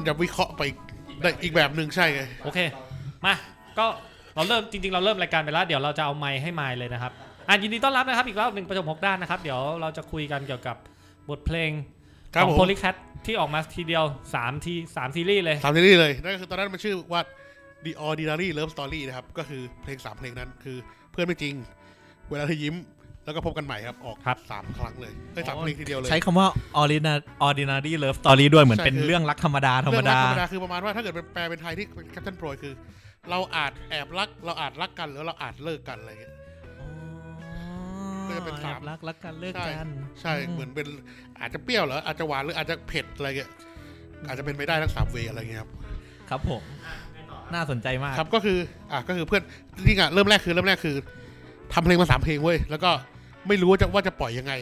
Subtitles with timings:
[0.00, 0.62] มันจะวิเคราะห์ไป
[1.22, 2.58] ได้อีกแบบหนึ่งใช่ไงโอเค
[3.24, 3.34] มา
[3.78, 3.86] ก็
[4.34, 7.12] เราเริ่มจริง ๆ เราเริ่มรายการไปแล้วเดี๋ยวเราจะเอาไมค์ให้ไมค์เลยนะครับ
[7.48, 10.76] อะยินดีต้อนรับนะครับ อีกรอบหนึ่งประจมหกด้านนะครับ เดี๋ยวเราจะคุยกันเกี่ยวกับ
[11.28, 11.70] บทเพลง
[12.34, 12.94] ครับของผมโพลิแคท
[13.26, 14.04] ที่ออกมาทีเดียว
[14.34, 17.20] 3ทีสามซีรีส์เลย สามซีรีส์เลยนั่นก็คือตอนนั้นมันชื่อว่า
[17.84, 20.76] The Ordinary Love Story นะครับ ก็คือเพลงสามเพลงนั้นคือ
[21.12, 21.54] เพื่อนไม่จริง
[22.30, 22.74] เวลาเธอยิ้ม
[23.24, 26.46] แล้วก็พบกันใหม่ครับ ออกครับ สามครั้งเลยเอ้ยสามเพลงทีเดียวเลยใช้คำว่า
[26.80, 32.74] ordinary ordinary love story ด้วยเหมือนใช่เป็นคือเรื่องรักธรรมดาธรรมเรื่องรัดากธรรมดาคือประมาณว่าถ้าเกิดเป็นแปลเป็นไทยที่แคปชั่นโปรยคือ
[33.30, 36.34] เราอาจแอบรัก เราอาจรักกันหรือเราอาจเลิกกันอะไรอย่างเงี้ย
[38.28, 39.88] ก็จะเป็นสาม รักรักกันเลิกใช่กัน
[40.20, 40.86] ใช่เหมือนเป็น
[41.40, 43.50] อาจจะเปรี้ยวเหรออาจจะหวานหรืออาจจะเผ็ดอะไรเงี้ย
[44.28, 45.70] อาจจะเป็นไปได้ทั้งสามเวย์อะไรเงี้ยครับ
[46.30, 46.62] ครับผม
[47.54, 48.58] น่าสนใจมาก ครับก็คือ
[48.92, 49.42] อะก็คือเพื่อน
[49.76, 50.96] จริงๆอะเริ่มแรกคือเริ่มแรกคือ
[51.74, 52.90] ทำเพลงมาสามเพลงเว้ยแล้วก็
[53.48, 54.52] ไม่รู้ว่าจะว่าจะปล่อยยังไง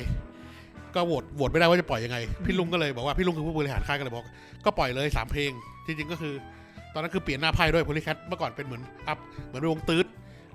[0.95, 4.27] ก็โหวตโหวตไม่ได้ว่าจะปล่อยยังไง พี่ลุงก็เลยบอกว่าพี่ลุงคือผู้บริหารค่ายก็เลยบอก
[4.65, 5.51] ก็ปล่อยเลยสามเพลง
[5.87, 6.35] จริงๆก็คือ
[6.95, 10.07] ตอนนั้นคือเปลี่ยนหน้าไพ่ด้วยโพลิแคทเมื่อก่อนเป็นเหมือนอัพเหมือนวงตืด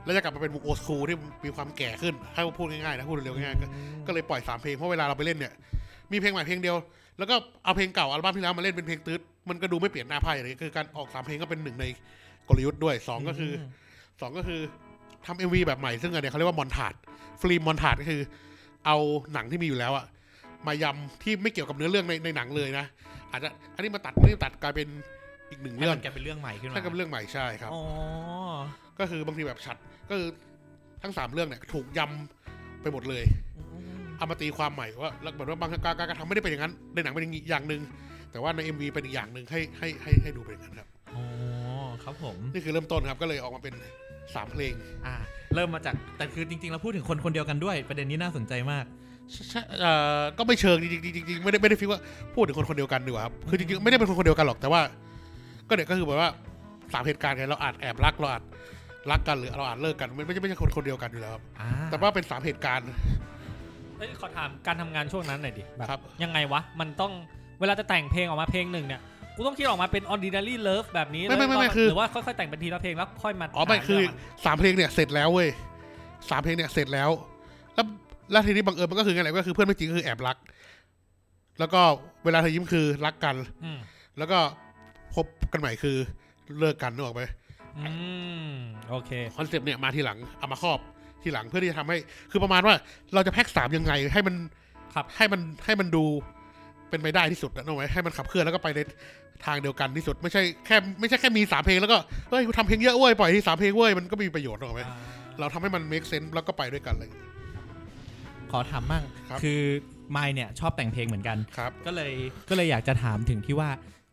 [0.04, 3.67] แล้วจะกลับมาเป็นวงโอสคูที่มีความแก่ขึ้นให้พูดง่ายๆนะพูดเร็วๆง่ายๆก็
[4.08, 5.54] ก็เลยปล่อยสามเพลงเพราะเวลาเราไปเล่นเนี่ย
[6.12, 6.76] มีเพลงใหม่เพลงเดียว
[7.17, 11.86] แล้วก็เอาเพลงเก่าอัลบั้มที่แล้วมาเล่นเป็นเพลงตืดมันก็ดูไม่เปลี่ยนหน้าไพ่เลยคือการออกสามเพลงก็เป็นหนึ่งใน
[12.48, 13.52] กลยุทธ์ด้วยสองก็คือ
[14.22, 14.62] สองก็คือ
[15.26, 16.94] ทำ MV แบบใหม่ซึ่งอันเนี้ยเขาเรียกว่า montage
[17.42, 18.22] film montage ก็คือ
[18.86, 18.98] เอา
[19.34, 20.06] หนังที่มีอยู่แล้วอะ
[20.68, 22.86] มายำที่ไม่เกี่ยวกับเนื้อเรื่องในในหนังเลยนะ
[23.32, 24.88] อาจจะอันนี้มาตัดนี่ตัดกลายเป็น
[25.50, 27.82] อีกหนึ่งให้เรื่องมันกลายเป็นเรื่องใหม่ขึ้นมาเท่ากับเรื่องใหม่ใช่ครับ อ๋อ
[29.00, 29.78] ก็คือบางทีแบบชัด
[30.10, 30.30] ก็คือ
[31.04, 33.23] ทั้งสามเรื่องเนี่ยถูกยำไปหมดเลย
[34.17, 37.82] เอามาตีความใหม่ว่าแล้วแบบว่าบางการการกระทำไม่ได้เป็นอย่างนั้น ในหนังเป็นอย่างหนึ่ง
[38.32, 41.23] แต่ว่าใน MV เป็นอีกอย่างหนึ่งให้ให้ให้ให้ดูเป็นอย่างนั้นครับ อ๋อ
[42.04, 43.73] ครับผม นี่คือเริ่มต้นครับก็เลยออกมาเป็น
[44.36, 44.73] สามเพลง
[45.06, 45.16] อ่า
[45.56, 48.86] เริ่มมาจากแต่คือจริงๆเราพูดถึงคนคนเดียวกันด้วย ประเด็นนี้น่าสนใจมาก
[49.50, 52.00] ใช่เอ่อก็ไม่เชิงจริงๆจริงๆไม่ได้ไม่ได้ฟิลว่า
[52.36, 54.82] พูดถึงคนคนเดียวกันดีกว่าครับคือจริงๆไม่ได้เป็นคนคนเดียวกันหรอกแต่ว่า
[55.67, 56.30] ก็เนี่ยก็คือแบบว่า
[56.94, 58.44] สามเหตุการณ์ไงเราอาจแอบรักเราอาจ
[59.12, 62.88] รักกันหรือเราอาจเลิกกันไม่ไม่ใช่ไม่ใช่คนคนเดียวกันอยู่แล้วครับอ่าแต่ว่าเป็นสามเหตุการณ์
[63.98, 67.12] เอ้ยขอถามการทำงานช่วงนั้นหน่อยดิแบบครับ ยังไงวะ มันต้อง
[67.60, 69.02] เวลาจะแต่งเพลงออกมาเพลงหนึ่งเนี่ย
[69.36, 74.14] กูต้องคิดออกมาเป็น ordinary love แบบนี้ไม่ไม่ไม่ไม่แล้วก็คือ หรือว่าค่อยๆแต่งเป็นทีละเพลงแล้วค่อยมาอ๋อไม่หาคือเรื่อง
[74.45, 75.49] สามเพลงเนี่ยเสร็จแล้วเว้ย
[76.30, 77.10] สามเพลงเนี่ยเสร็จแล้ว
[77.76, 77.86] แล้ว
[78.32, 80.38] แล้วทีนี้บังเอิญมันก็คือไงไรก็คือเพื่อนไม่จริงก็คือแอบรัก
[81.60, 81.82] แล้วก็
[82.26, 83.80] เวลาเธอยิ้มคือรักกัน อืม
[84.17, 84.39] แล้วก็
[85.16, 85.98] พบกันใหม่คือ
[86.60, 87.23] เลิกกันนึกออกไหม
[87.80, 87.92] อื
[88.50, 88.52] ม
[88.89, 90.80] โอเค คอนเซปต์เนี่ยมาทีหลังเอามาครอบ
[91.23, 91.98] ทีหลังเพื่อที่จะทำให้
[92.32, 92.76] คือประมาณว่า
[93.14, 94.36] เราจะแพ็กสามยังไงให้มัน
[94.95, 96.05] ครับ ให้มันให้มันดู
[96.93, 98.80] เป็นไปได้ที่สุดนะนึกออกไหมให้มันขับเคลื่อนแล้วก็ไปใน
[99.45, 101.98] ทางเดียวกันที่สุด ไม่ใช่แค่ไม่ใช่แค่มีสามเพลงแล้วก็
[102.30, 104.98] เฮ้ยกูทำเพลงเยอะเว้ยปล่อยที่สามเพลงเว้ยมันก็ไมมีประโยชน์นึกออกไหมอ่า
[105.39, 107.09] เราทำให้มัน make sense แล้วก็ไปด้วยกันเลย
[108.52, 109.61] ขอถามบ้างครับคือ
[110.11, 112.11] ไมค์เนี่ยชอบแต่งเพลงเหมือนกันครับก็เลย
[112.49, 113.70] ก็เลยอยากจะถามถึงที่ว่า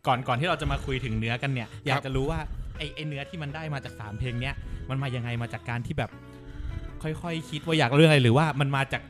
[0.07, 2.39] ก่อนก่อนที่เราจะมาคุยถึงเนื้อกันเนี่ย อยากจะรู้ว่า
[2.77, 4.55] ไอ้ไอ้เนื้อที่มันได้มาจากสามเพลงเนี้ย
[4.89, 6.11] มันมายังไงมาจากการที่แบบ
[7.03, 9.01] ค่อยๆคิดว่าอยากเรื่องอะไรหรือว่ามันมาจาก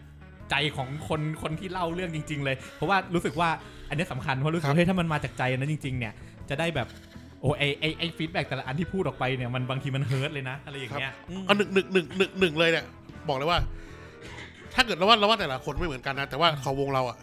[0.51, 3.49] ใจของคนคนที่เล่าเรื่องจริง ๆ เลย เพราะว่ารู้สึกว่า
[3.89, 6.13] อันนี้สำคัญเพราะรู้สึกครับว่าเฮ้ยถ้ามันมาจากใจนั้นจริง ๆ เนี่ย
[6.49, 6.87] จะได้แบบ
[7.41, 12.85] โอ้ไอไอไอ feedback แต่ละอันที่พูดออกไปเนี่ยมันบางทีมันเฮิร์ตเลยนะอะไรอย่างเงี้ยอืมเอาหนึ่งหนึ่งหนึ่งหนึ่งหนึ่งเลยเนี่ย
[13.27, 13.59] บอกเลยว่า
[14.73, 17.17] ถ้าเกิดเราว่าเราว่าแต่ละคนไม่เหมือนกันนะแต่ว่าของวงเราอะ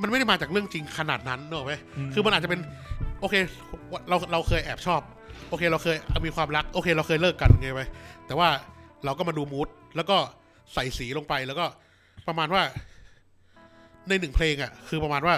[0.00, 2.60] มันไม่ได้มาจากเรื่องจริงขนาดนั้นนึกออกไหมอืมคือมันอาจจะเป็น
[3.20, 3.34] โอเค
[4.08, 5.00] เราเราเคยแอบชอบ
[5.48, 7.82] โอเค เราเคยมีความรัก โอเค เราเคยเลิกกันไงไหม
[8.26, 8.48] แต่ว่า
[9.04, 10.16] เราก็มาดู mood แล้วก็
[10.74, 11.64] ใส่สีลงไปแล้วก็
[12.28, 12.62] ประมาณว่า
[14.08, 15.34] ในหนึ่งเพลงอะ คือประมาณว่า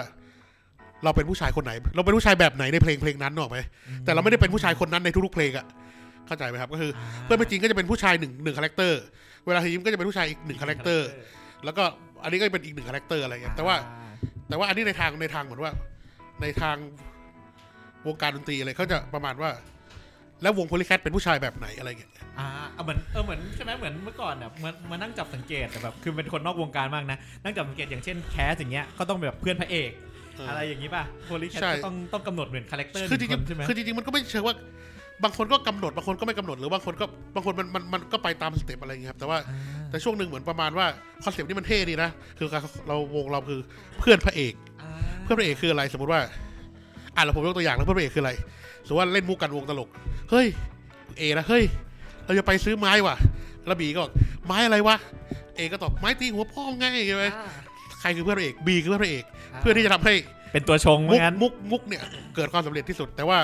[1.03, 3.59] เราเป็นผู้ชายคนไหน เราเป็นผู้ชายแบบไหนในเพลงเพลงนั้นนึกออกไหม
[4.03, 5.65] แต่เราไม่ได้เป็นผู้ชายคนนั้นในทุกๆเพลงอะ
[6.27, 6.91] เข้าใจไหมครับ ก็คือ
[7.23, 8.99] เพื่อนไม่จริงก็จะเป็นผู้ชายหนึ่งหนึ่งคาแรคเตอร์
[9.45, 11.07] เวลายิ้มก็จะเป็นผู้ชายอีกหนึ่งคาแรคเตอร์
[11.65, 11.83] แล้วก็
[12.23, 13.75] อันนี้ก็เป็นอีกหนึ่งคาแรคเตอร์อะไรเงี้ยแต่ว่า
[14.49, 15.73] แต่ว่าอันนี้ในทางในทางเหมือนว่า
[16.41, 16.77] ในทาง
[18.07, 19.49] วงการดนตรีอะไรเขาจะประมาณว่า
[20.41, 29.91] แล้ววงโพลิแคทเป็นผู้ชายแบบไหนอะไรเงี้ยอ่าเอาเหมือนเออเหมือนใช่ไหมเหมือนเมื่อก่อนอะมันมานั่งจับสังเกตแต่แบบคือเป็นคนนอกวงการมากนะนั่งจับสังเกตอย่างเช่นแคสอย่างเงี้ยก็ต้องแบบเพื่อนพระเอก
[30.35, 34.55] เออออะไรอย่างงี้ป่ะโพลีแคทใช่ก็ต้องต้องกำหนดเหมือนคาแรคเตอร์หคือจนึ่งริคงนใช่ไหมๆคือจริงๆมันก็ไม่เชิงว่า
[35.23, 37.05] บางคนก็กำหนดบางคนก็ไม่กำหนดหรือบางคนก็
[37.35, 39.37] บางคนมันมันมันก็ไปตามสเต็ปอะไรอย่างเงี้ยครับแต่ว่า
[39.89, 40.85] แต่ช่วงหนึ่งเหมือนประมาณว่า
[41.23, 42.47] คอนเซปต์นี้มันเท่ดีนะคือ
[42.87, 43.59] เราวงเราคือ
[43.99, 44.53] เพื่อนพระเอก
[45.23, 46.21] เพื่อนพระเอกคืออะไรสมมติว่า
[47.15, 48.31] อะเราผมยกตัวอย่างแล้วเพื่อนพระเอกคืออะไร
[48.87, 49.89] สมมติว่าเล่นมุกกันวงตลก
[50.31, 50.47] เฮ้ย
[51.17, 51.63] เอนะเฮ้ย
[52.25, 53.15] เราจะไปซื้อไม้ว่ะ
[53.65, 54.11] แล้วบีก็บอก
[54.45, 54.95] ไม้อะไรวะ
[55.55, 57.25] เอก็ตอบไม้ตีหัวพ่อไงใช่ไหม
[57.99, 59.23] ใครคือเพื่อนพระเอกบีคือเพื่อนพระเอก
[59.59, 60.13] เพื่อที่จะทำให้
[60.53, 62.03] เป็นตัวชงมุว่ากงั้นมุกมุกเนี่ย
[62.35, 63.37] เกิดความสำเร็จที่สุด แต่ว่า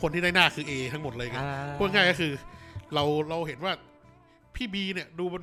[0.00, 1.38] คนที่ได้หน้าคือเอทั้งหมดเลยไง
[1.78, 2.32] พูดง่ายก็คือ
[2.94, 3.72] เราเราเห็นว่า
[4.56, 5.42] พี่บีเนี่ยดูเป็น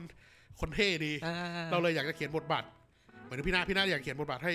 [0.59, 1.11] คนเท่ดี
[1.71, 2.63] เราเลยอยากจะเขียนบทบาท
[3.23, 4.53] เหมือนพี่นาพี่นาอยากเขียนบทบาทให้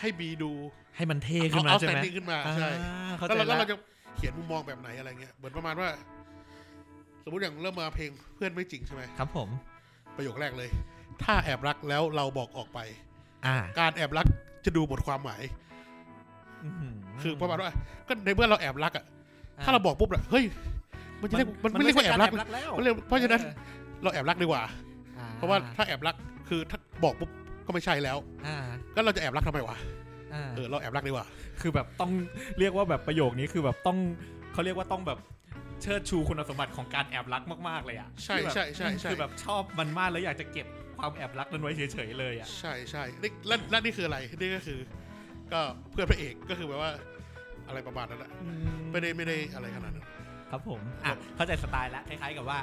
[0.00, 0.50] ให้บีดู
[0.96, 3.76] ให้มันเท่ขึ้นมาเอาใช่แตไหมนดิ้งขึ้นมาใช่อ่าเข้าแล้วใจเราแล้วแล้เราวจะ
[4.16, 5.88] เขียนมุมมองแบบไหนอะไรเงี้ยเหมือนประมาณว่า
[7.24, 9.48] สมมติอย่างเริ่มมาเพลงเพื่อนไม่จริงใช่ไหมครับผม
[10.16, 10.68] ประโยคแรกเลย
[11.22, 12.78] ถ้าแอบรักแล้วเราบอกออกไป
[13.46, 14.26] อ่า การแอบรัก
[14.64, 15.42] จะดูหมดความหมาย
[17.22, 17.70] คือประมาณว่า
[18.08, 19.04] ก็ในเมื่อเราแอบรักอะ
[19.64, 20.44] ถ้าเราบอกปุ๊บอะเฮ้ย
[21.20, 23.40] มันจะเรียกมันไม่เรียกว่าแอบรักแล้วมันเรียกเพราะฉะนั้น
[24.02, 24.62] เราแอบรักดีกว่า
[25.36, 26.16] เพราะว่าถ้าแอบรัก
[26.48, 27.30] คือถ้าบอกปุ๊บ
[27.66, 28.56] ก็ไม่ใช่แล้วอ่า
[28.94, 29.78] ก็เราจะแอบรักทำไมวะอ่า
[30.54, 31.26] เออเราแอบรักดีกว่า
[31.60, 32.10] คือแบบต้อง
[32.58, 33.98] เรียกว่าแบบประโยคนี้คือแบบต้อง
[34.52, 35.18] เขาเรียกว่าต้องแบบ
[35.82, 40.66] เชิดชูคุณสมบัติของการแอบรักมากๆเลยอะใช่คือแบบใช่ใช่ใช่คือแบบชอบมันมากแล้วอยากจะเก็บ
[40.98, 44.78] ความแอบรักนั้นไว้เฉยๆเลยอะใช่ใช่นี่และและนี่คืออะไรนี่ก็คือ
[45.52, 45.60] ก็
[45.90, 46.92] เพื่อนพระเอกก็คือแบบว่า
[47.68, 48.30] อะไรประมาณนั้นแหละ
[48.92, 50.06] ไม่ได้ไม่ได้อะไรขนาดนั้น
[50.50, 52.58] ครับผมอะเข้าใจสไตล์แล้วคล้ายๆกับว่า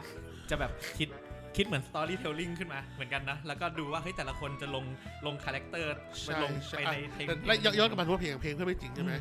[0.50, 1.08] จะแบบคิด
[1.58, 4.86] คิดเหมือน storytelling ขึ้นมาเหมือนกันนะ แล้วก็ดูว่าเฮ้ยแต่ละคนจะลง
[5.26, 5.94] ลงคาแรคเตอร์
[6.24, 9.14] ไปใช่ลงใช่ไปอะในเพลงแต่ละย้อนย้อนกลับมาที่ว่าเพลงเพลงเพื่อนไม่จริงใช่ไหม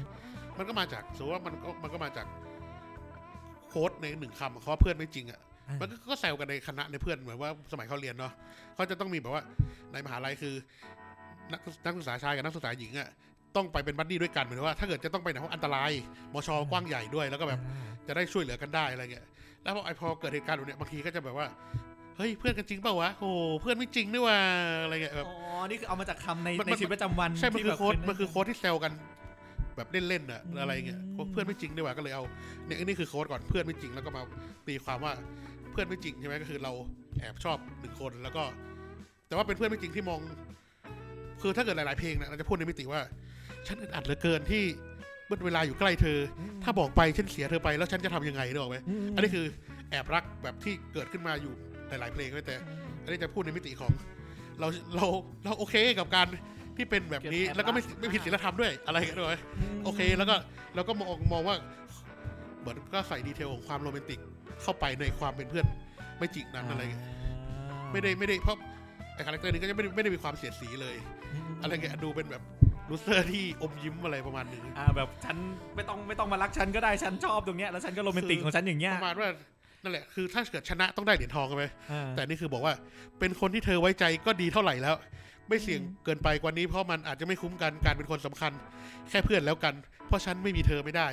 [0.59, 2.27] มันก็มาจากสมมติว่ามันก็มันก็มาจาก
[3.69, 5.41] quote ในหนึ่งคำเขาว่าเพื่อนไม่จริงอะ
[5.81, 8.33] มันก็ก็แซวกันในคณะในเพื่อนเหมือนว่าสมัยเขาเรียนเนาะ
[8.75, 9.43] เขาจะต้องมีแบบว่า
[9.93, 10.55] ในมหาลัยคือ
[11.53, 13.09] นักนักศึกษาชายกับนักศึกษาหญิงอะ
[13.56, 15.91] ต้องไปเป็นบัดดี้ด้วยกันเหมือนว่าถ้าเกิดจะต้องไปไหนเพราะอันตราย
[16.33, 17.61] มชกว้างใหญ่ด้วยแล้วก็แบบ
[18.09, 19.26] จะได้ช่วยเหลือกันได้อะไรเงี้ย
[19.62, 21.47] แล้วพอไอพอเกิดเหตุการณ์แบบเนี้ยบางทีก็จะแบบว่า
[22.20, 23.31] เฮ้ยเพื่อนกันจริงเปล่าวะโอ้
[23.61, 24.38] เพื่อนไม่จริงนี่ว่า
[24.82, 28.93] อะไรเงี้ยแบบอ๋อนี่คือเอามาจากคำในมันในมันชีวิตประจำวันใช่มันที่คือแบบโค้ดเป็มันคือโค้ดที่แซวกัน
[29.76, 32.25] แบบเล่นๆอะอะไรเงี้ยอืมเพื่อนไม่จริงดีกว่าก็เลยเอา
[32.67, 34.22] เนี่ยอันนี่คือโค้ดก่อนเพื่อนไม่จริงแล้วก็มา
[34.67, 35.12] ตีความว่า
[35.72, 36.72] เพื่อนไม่จริงใช่ไหมก็คือเรา
[37.20, 38.43] แอบชอบหนึ่งคนแล้วก็
[39.28, 40.20] แต่ว่าเป็นเพื่อนไม่จริงที่มอง
[41.43, 43.00] คือถ้าเกิดหลาย ๆเพลงเนี่ยเราจะพูดในมิติว่า
[43.66, 44.62] ฉันอึดอัดเหลือเกินที่
[45.26, 46.19] เมื่อเวลาอยู่ใกล้เธอ
[46.64, 49.46] ถ้าบอกไปฉันเสียเธอไปแล้วฉันจะทำยังไงนึกออกไหมมอันนี้คือ
[49.90, 51.55] แอบรักแบบที่เกิดขึ้นมาอยู่
[51.90, 52.56] หลายๆเพลงด้วยแต่
[53.02, 53.92] อันนี้จะพูดในมิติของ
[54.60, 55.06] เราเรา
[55.44, 56.26] เราโอเคกับการ
[56.76, 59.38] ที่เป็นแบบนี้แล้วก็ไม่ไม่ผิดศีลธรรมด้วยอะไรกันด้วย
[59.84, 60.34] โอเค แล้วก็
[60.75, 61.56] เราก็มองมองว่า
[62.60, 64.20] เหมือนก็ใส่ detail ของความโรแมนติก
[64.62, 65.66] เข้าไปในความเป็นเพื่อน
[66.19, 67.04] ไม่จริงนั้นอะไรเงี้ย
[67.92, 68.56] ไม่ได้ไม่ได้เพราะ
[69.14, 70.96] ไอ้คาแรคเตอร์นี้ก็จะไม่ได้ไม่ได้มีความเสียดสีเลย
[71.62, 72.42] อะไรเงี้ยดูเป็นแบบ
[72.91, 75.37] loser ที่อมยิ้มอะไรประมาณนึงอ่าแบบฉัน
[75.76, 79.28] ไม่ต้องไม่ต้องมารักฉันก็ได้ฉันชอบตรงเนี้ยแล้วฉันก็โรแมนติกของฉันอย่างเงี้ยประมาณว่า
[79.82, 82.75] นั่นแหละคือถ้าเกิดชนะต้องได้เหรียญทองใช่ไหมอ่าแต่นี่คือบอกว่า
[83.19, 84.94] เป็นคนที่เธอไว้ใจก็ดีเท่าไหร่แล้ว
[85.49, 88.53] ไม่เสี่ยงเกินไปกว่านี้เพราะมันอาจจะไม่คุ้มกันการเป็นคนสำคัญ
[89.11, 89.75] แค่เพื่อนแล้วกัน
[90.06, 91.09] เพราะฉันไม่มีเธอไม่ได้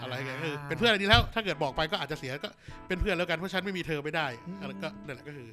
[0.00, 2.48] อะไรเงี้ยคือเป็นเพื่อนอันนี้แล้ว ถ้าเกิดบอกไปก็อาจจะเสียก็
[2.88, 4.26] เป็นเพื่อนแล้วกันเพราะฉันไม่มีเธอไม่ได้
[4.60, 5.48] อะไรก็นั่นแหละก็คือ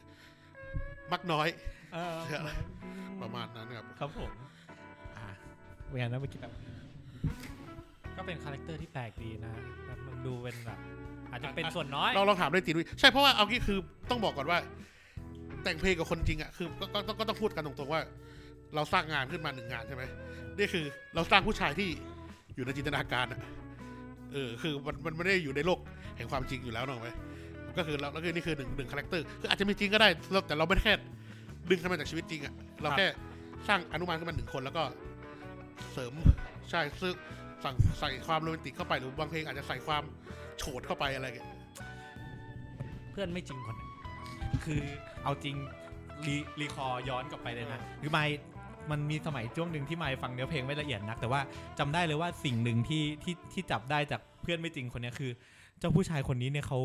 [1.11, 1.47] มักน้อย
[1.93, 2.51] เออเชื่ออะไร
[3.21, 4.31] ประมาณนั้นครับครับผม
[5.17, 5.25] อ่า
[5.89, 6.53] เวียนนะเมื่อกี้แบบ
[8.17, 9.51] ก็เป็นคาแรคเตอร์ที่แปลกดีนะ
[9.85, 10.79] แบบมันดูเป็นแบบ
[11.35, 13.77] อาจจะเป็นส่วนน้อย เราลองถามได้ตีนุ้ยใช่เพราะว่าเอางี้คือ
[14.09, 14.59] ต้องบอกก่อนว่า
[15.63, 18.01] แต่งเพลงกับคนจริงอะคือก็ก็ก็ก็ต้องพูดกันตรงๆว่า
[18.75, 20.03] เราสร้างงานขึ้นมาหนึ่งงานใช่ไหม
[20.57, 21.89] นี่คือเราสร้างผู้ชายที่
[22.55, 23.39] อยู่ในจินตนาการอะ
[24.33, 25.79] เออคือมันมันไม่ได้อยู่ในโลก
[26.17, 27.09] แห่งความจริงอยู่แล้วนึกออกไหม
[27.77, 30.93] ก็คือเราแล้วก็นี่คือหนึ่งหนึ่งคาแรคเตอร์คืออาจจะมีจริงก็ได้เราแต่เราไม่แค่
[31.69, 33.05] ดึงขึ้นมาจากชีวิตจริงอะเราแค่
[33.67, 34.83] สร้างอนุมานขึ้นมาหนึ่งคนแล้วก็
[35.93, 36.13] เสริม
[36.69, 37.13] ใช่ซึ่ง
[37.63, 40.03] สั่งใส่ความโรแมนติกเข้าไปหรือบางเพลงอาจจะใส่ความ
[40.57, 41.49] โฉดเข้าไปอะไรอย่างเงี้ย
[43.11, 43.89] เพื่อนไม่จริงคนนั้น
[44.65, 44.81] คือ
[45.23, 45.55] เอาจริง
[46.25, 48.25] รีรีคอร์ย้อนกลับไปเลยนะคือไม่
[48.91, 51.41] มันมีสมัยช่วงหนึ่งที่ไม่ฟังเนื้อเพลงไม่ละเอียดนัก แต่ว่า
[51.79, 55.31] จำได้เลยว่าสิ่งหนึ่งที่ที่ที่จับได้จากเพื่อนไม่จริงคนเนี้ยคือ
[55.79, 56.79] เจ้าผู้ชายคนนี้เนี่ยเขา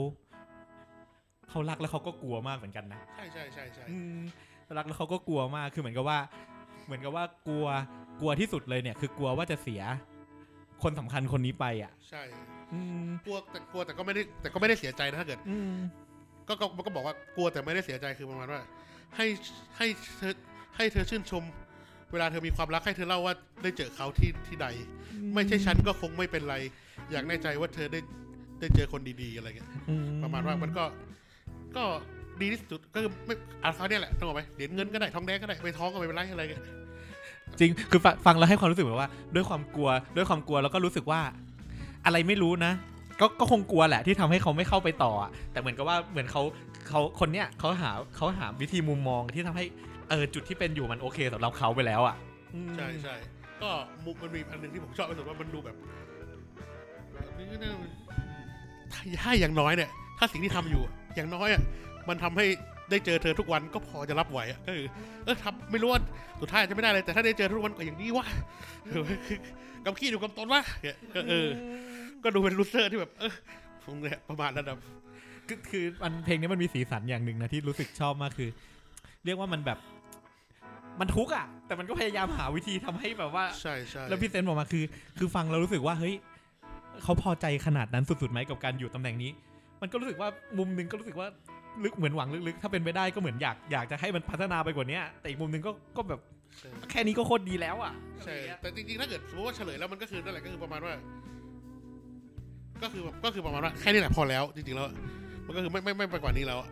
[1.51, 4.19] เขารักแล้วเขาก็กลัวมากเหมือนกันนะใช่ใช่ใช่ใช่อืม
[4.79, 6.19] รักแล้วเขาก็กลัวมากคือเหมือนกับว่า
[6.87, 7.67] เหมือนกับว่ากลัว
[8.21, 9.83] กลัวที่สุดเลยเนี่ย คือกลัวว่าจะเสีย
[10.83, 12.50] คนสำคัญคนนี้ไปอะ ใช่อืม
[13.25, 15.75] กลัวแต่กลัวแต่ก็ไม่ได้แต่ก็ไม่ได้เสียใจนะถ้าเกิดอืม
[16.49, 18.61] ก็ก็ก็บอกว่ากลัวแต่ไม่ได้เสียใจคือประมาณว่า
[19.17, 19.27] ให้
[19.77, 19.87] ให้
[20.19, 20.35] เธอ
[20.77, 21.43] ให้เธอชื่นชม
[22.13, 24.67] เวลาเธอมีความรักให้เธอเล่าว่าได้เจอเขาที่ที่ใด
[25.35, 26.57] ไม่ใช่ฉันก็คงไม่เป็นไร
[27.11, 28.01] อยากแน่ใจว่าเธอได้
[28.61, 30.85] ได้เจอคนดีๆอะไรเงี้ยอืประมาณว่ามันก็
[31.77, 31.85] ก็
[32.41, 36.63] ดีที่สุดก็คือไม่เอาเขาเนี่ยแหละต้องบอกไหมเหรียญเงินก็ได้ทองแดงก็ได้ไปท้องก็ไม่เป็นไรอะไรเงี้ย
[37.59, 41.21] จริงคือฟังฟังแล้วให้ความรู้สึกแบบว่า ด้วยความกลัวด้วยความกลัวแล้วก็รู้สึกว่า
[42.05, 42.73] อะไรไม่รู้นะ
[43.21, 46.43] ก็ก็คงกลัวแหละที่ทำให้เขาไม่เข้าไปต่ออะแต่เหมือนกับว่าเหมือนเขา
[46.89, 49.65] เขาคนเนี้ยเขาหาเขาหาวิธีมุมมองที่ทำให้
[50.09, 52.17] เออจุดที่เป็นอยู่มันโอเคสำหรับเขาไปแล้วอะ
[52.55, 53.15] อืมใช่ใช่
[53.63, 53.71] ก็
[54.05, 55.77] มุกมันมีอันหนึ่งที่ผมชอบที่สุดว่ามันดูแบบ
[59.23, 60.83] ถ้าอย่างน้อยเนี่ย ถ้าสิ่งที่ทำอยู่
[61.15, 61.63] อย่างน้อยอะ
[62.09, 62.47] มันทำให้
[62.91, 64.87] ได้เจอเธอทุกวันก็พอจะรับไหวอะก็คือ
[65.25, 66.01] เออทำไม่รู้ว่า
[66.41, 68.27] สุดท้ายอาจจะไม่ได้เลยแต่ถ้าได้เจอทุกวันก็อย่างนี้วะ
[68.89, 69.39] เออคือ
[69.85, 71.49] กำขี้อยู่กำตนวะเนี่ยก็เออ
[72.25, 73.33] ก็ดูเป็นลูเซอร์ที่แบบเออ
[73.85, 74.79] ผมเนี่ยประมาณนั้นนะ
[75.49, 78.51] คือคือมันเพลงนี้มันมีสีสันอย่างหนึ่งนะที่รู้สึกชอบมากคือ
[79.25, 79.79] เรียกว่ามันแบบ
[81.01, 84.85] มันทุกข์อะ แต่มันก็พยายามหาวิธีทำให้แบบว่าใช่ใช่แล้วพี่เซนบอกมาคือ
[85.19, 86.15] คือฟังแล้วรู้สึกว่าเฮ้ย
[87.03, 89.31] เขาพอใจขนาดนั้นสุดๆไหมกับการอยู่ตำแหน่งนี้
[89.83, 91.29] มันก็รู้สึกว่ามุมหนึงก็รู้สึกว่า
[91.85, 96.40] ลึกเหมือนหวังลึกๆ ถ้าเป็นไปได้ก็เหมือนอยากอยากจะให้มันพัฒนาไปกว่านี้แต่อีกมุมหนึงก็ก็แบบใช่
[96.91, 97.93] แค่นี้ก็โคตรดีแล้วอะ
[98.25, 100.95] ใช่แต่จริงๆ ถ้าเกิดสมมติว่าเฉลยแล้วมันก็คือนั่นแหละก็คือประมาณว่า
[102.83, 104.89] ก็คือก็คือประมาณว่าแค่นี้แหละพอแล้ว จริงๆแล้ว
[105.47, 106.69] มันก็คือไม่ไม่ไม่ไปกว่านี้แล้วอะ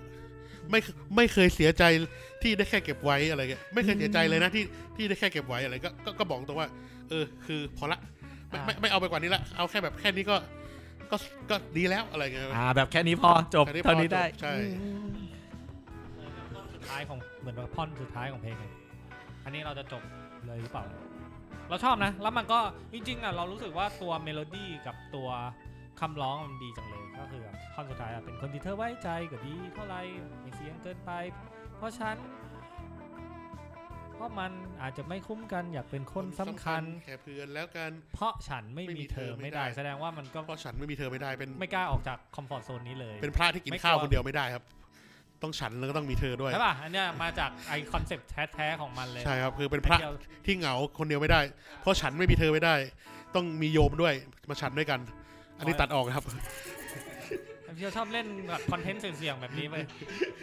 [0.70, 0.80] ไม่
[1.16, 1.84] ไม่เคยเสียใจ
[2.42, 4.64] ที่ได้แค่เก็บไว้อะไรเงี้ยไม่เคยเสียใจเลยนะที่
[4.96, 6.68] ที่ได้แค่เก็บไว้อะไรก็ก็ก็บอกตรงว่า
[7.08, 7.98] เออ คือพอละ
[8.50, 10.36] ไม่ไม่ไม่เอาไปกว่านี้ละเอาแค่แบบแค่นี้ก็
[11.10, 11.16] ก็
[11.50, 15.08] ก็ดีแล้วอะไรเงี้ยอ่า แบบแค่นี้พอจบแค่นี้พอเท่านี้ได้จบใช่อืม
[16.54, 18.56] ท่อนสุดท้ายของเหมือนว่าท่อนสุดท้ายของเพลง
[19.52, 20.02] เลยอันนี้เราจะจบ
[20.46, 20.84] เลยหรือเปล่า
[21.68, 22.60] เราชอบนะ แล้วมันก็
[22.92, 25.28] จริงๆอะเรารู้สึกว่าตัวเมโลดี้กับตัว
[26.00, 29.96] คำร้องมันดีจังเลยก็คือแบบท่อนสุดท้ายอะเป็นคนที่เธอไว้ใจก็ดีเท่าไร
[30.42, 31.10] ไม่เสี่ยงเกินไป
[31.76, 32.16] เพราะฉัน
[34.14, 34.52] เพราะมัน
[34.82, 44.62] อาจจะไม่คุ้มกันอยากเป็นคนสำคัญแค่เพื่อนแล้วกัน เพราะฉันไม่ไม่มีมีเธอเธอไม่ไม่ได้ได้ แสดงว่ามันก็เพราะฉันไม่มีเธอไม่ได้เป็นไม่กล้าออกจาก comfort zone นี้เลย เป็นพระที่กินไม่กลัวข้าวคนเดียวไม่ได้ครับ
[45.42, 50.14] ต้องฉันแล้วก็ต้องมีเธอด้วยใช่ป่ะอันเนี้ยมาจากไอคอนเซปต์แท้ๆของมันเลยใช่ครับคือเป็นพระไอ้เดียว
[50.46, 51.40] ที่เหงาคนเดียวไม่ได้
[51.80, 52.74] เพราะฉันไม่มีเธอไม่ได้
[53.34, 54.14] ต้องมีโยมด้วย
[54.48, 55.00] มาฉันด้วยกัน
[55.58, 56.32] อันนี้ตัดออกนะครับพี่
[57.76, 59.74] เชียวชอบเล่นแบบ content เสี่ยงๆแบบนี้ไป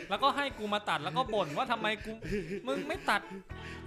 [0.10, 2.12] แล้วก็ให้กูมาตัดแล้วก็บ่นว่าทำไมกู
[2.68, 3.22] มึงไม่ตัด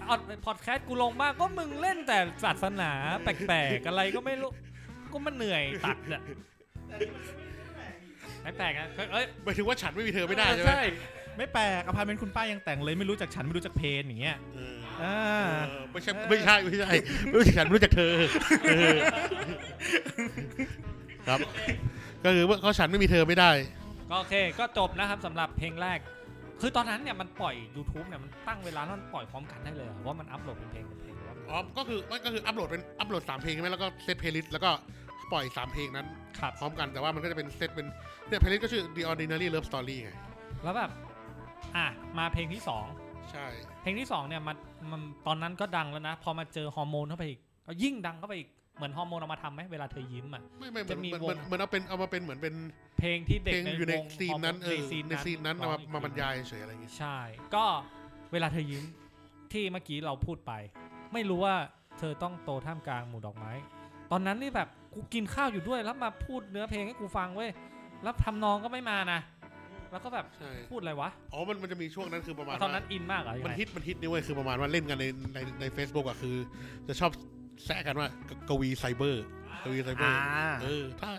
[0.07, 2.91] เอาพอดแคสต์กูลงบ้างก็มึงเล่นแต่ศาสนา
[3.23, 4.51] แปลกๆอะไรก็ไม่รู้
[5.13, 6.23] ก็มันเหนื่อยตัดเนี่ย
[8.49, 10.83] ไม่แปลกนะเอ้ยหมายถึงว่าฉันไม่มีเธอไม่ได้ใช่ไหมใช่
[11.39, 15.17] ไม่แปลกอพาร์ตเมนต์คุณป้ายังแต่งเลยไม่รู้จักฉันไม่รู้จักเพลงอย่างเงี้ยเอออ่า
[15.69, 16.91] เออไม่ใช่ไม่ใช่ไม่ใช่
[17.25, 18.15] ไม่รู้จักฉันไม่รู้จักเธอ
[18.65, 18.97] เออ
[21.29, 21.39] ครับ
[22.25, 23.51] ก็คือว่าเขาฉันไม่มีเธอไม่ได้
[24.11, 25.99] ก็โอเคก็จบนะครับสำหรับเพลงแรก
[26.61, 34.71] คือตอนนั้นเนี่ยมันปล่อย YouTube เนี่ยมันตั้งเวลาแล้วมันปล่อยพร้อมกันได้เลยเหรอว่ามันอัพโหลดเป็นเพลงเป็นเพลงหรือว่ามันอ๋อก็คือมันก็คืออัพโหลดเป็นอัพโหลดสามเพลงใช่ไหมแล้วก็ set playlist แล้วก็
[35.33, 36.07] ปล่อยสามเพลงนั้น
[36.39, 37.87] ครับพร้อมกันแต่ว่ามันก็จะเป็นเซตเป็น
[38.29, 40.11] เนี่ย playlist ก็ชื่อ The Ordinary Love Story ไง
[40.63, 40.91] แล้วแบบ
[41.77, 41.87] อะ
[42.19, 42.87] มาเพลงที่สอง
[43.31, 43.47] ใช่
[43.83, 44.57] เพลงที่สองเนี่ยมัน
[44.91, 52.55] มันตอนนั้นก็ดังแล้วนะ พอมาเจอฮอร์โมนเข้าไปอีกก็ยิ่งดังเข้าไปอีกเหมือนฮอร์โมนเอามาทำไหมเวลาเธอยิ้มอะไม่ไม่เหมือจะนมีเหมือนวงเหมือนเอาเป็นเอามาเป็นเหมือนเป็น
[52.99, 57.19] เพลงที่เพเด็กลงในอยู่ในวง scene นั้นเออใน scene ใน scene นั้นเอามาร้องอีกมาบรรยายเฉยอะไรอย่างงี้ใช่
[57.55, 57.65] ก็
[58.33, 58.85] เวลาเธอยิ้ม
[59.53, 60.53] ที่เมื่อกี้เราพูดไป
[61.13, 61.57] ไม่รู้ว่า
[61.99, 63.53] เธอต้องโตท่ามกลางหมู่ดอกไม้
[64.11, 67.51] ตอนนั้นนี่แบบ กูกินข้าวอยู่ด้วยแล้วมาพูดเนื้อเพลงให้กูฟังเว้ย
[68.03, 69.21] แล้วทำนองก็ไม่มานะ
[69.93, 75.05] แล้วก็แบบใช่ พูดอะไรวะอ๋อ มันมันจะมีช่วงนั้นคือประมาณตอนนั้นว่าอินมากเหรอยังมันไงฮิตมันฮิตนี่เว้ยคือประมาณว่าเล่นกันใน
[75.35, 76.37] ในในเฟซบุ๊กอะคือ
[76.89, 77.11] จะชอบ
[77.65, 79.25] แซะกันว่ากกวีไซเบอร์
[79.65, 80.19] กวีไซเบอร์
[80.63, 81.11] เออถ้า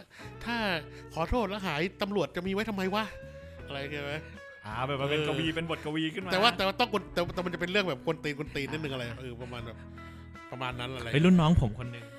[0.45, 0.55] ถ้า
[1.13, 3.03] ขอโทษแล้วหายตำรวจจะมีไว้ทำไมวะ
[3.67, 4.13] อะไรเงี้ยไหม
[4.65, 9.77] อ่าแบบมันเป็นเออ กวีเป็นบทกวีขึ้นมาแต่ว่าแต่ว่าต้องกวนแต่แต่มันจะเป็นเรื่องแบบกวนตีนกวนตีนนิดนึงอะไรเออประมาณแบบ
[10.51, 12.18] ประมาณนั้นอะไร ไปรุ่นน้องผมคนหนึ่งเจ้า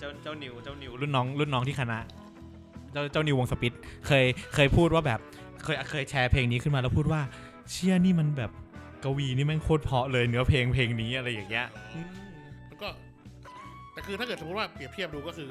[0.00, 1.98] เจ้าเจ้านิวเจ้านิวรุ่นน้องรุ่นน้องที่คณะ
[2.92, 3.74] เจ้าเจ้านิววงสปิต
[4.06, 5.20] เคยเคยพูดว่าแบบ
[5.64, 7.20] เคยเคยแชร์เพลงนี้ขึ้นมาแล้วพูดว่า
[7.70, 8.50] เชี่ยนี่มันแบบ
[9.04, 11.66] กวีนี่แม่งโคตรเพราะเลยเนื้อเพลงเพลงนี้อะไรอย่างเงี้ย
[12.68, 12.88] มันก็
[13.92, 15.48] แต่คือถ้าเกิดสมมติว่าเปรียบเทียบดูก็คือ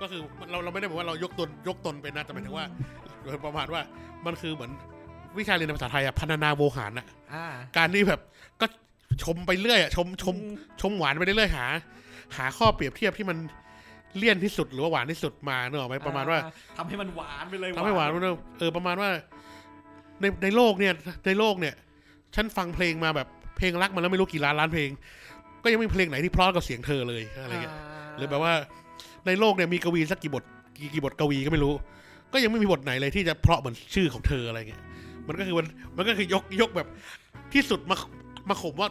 [0.00, 0.20] ก็คือ
[0.50, 2.66] เราเราไม่ได้บอกว่าเรายกตนยกตนเป็นนะแต่หมายถึงว่า
[3.22, 3.82] โดยประมาณว่า
[4.26, 4.72] มันคือเหมือน
[5.38, 7.46] วิชาเรียนภาษาไทยอะพันนาโวหารอะอ่า
[7.76, 8.20] การที่แบบ
[8.60, 8.66] ก็
[9.22, 10.36] ชมไปเรื่อยอะชมชม
[10.80, 11.64] ชมหวานไปเรื่อยๆหา
[12.36, 13.38] หาข้อเปรียบเทียบที่มัน
[14.18, 16.38] เลี่ยนที่สุดหรือว่าหวานที่สุดมาเนกอะไหมประมาณว่า
[16.78, 19.10] ทำให้มันหวานไปเลยทำให้หวานเนอะเออประมาณว่า
[20.20, 20.92] ในในโลกเนี่ย
[21.26, 21.74] ในโลกเนี่ย
[22.34, 24.88] ฉันฟังเพลงมาแบบเพลงรักมาแล้วไม่รู้กี่ล้านล้านเพลง
[25.62, 27.74] ก็ยังไม่มีเพลงไหนที่เพราะกับเสียงเธอเลยอะไรเงี้ย
[28.16, 28.52] หรือแบบว่า
[29.26, 30.44] ในโลกเนี่ยมีกวีสักกี่บท
[30.78, 31.72] กี่กี่บทกวีก็ไม่รู้
[32.32, 34.82] ก็ยังไม่มีบทไหนเลยที่จะเพราะเหมือนชื่อของเธออะไรเงี้ย
[35.26, 35.66] มันก็คือมัน
[35.96, 36.88] มันก็คือยกยกแบบ
[37.54, 37.96] ที่สุดมา
[38.48, 38.88] มาข่มว่า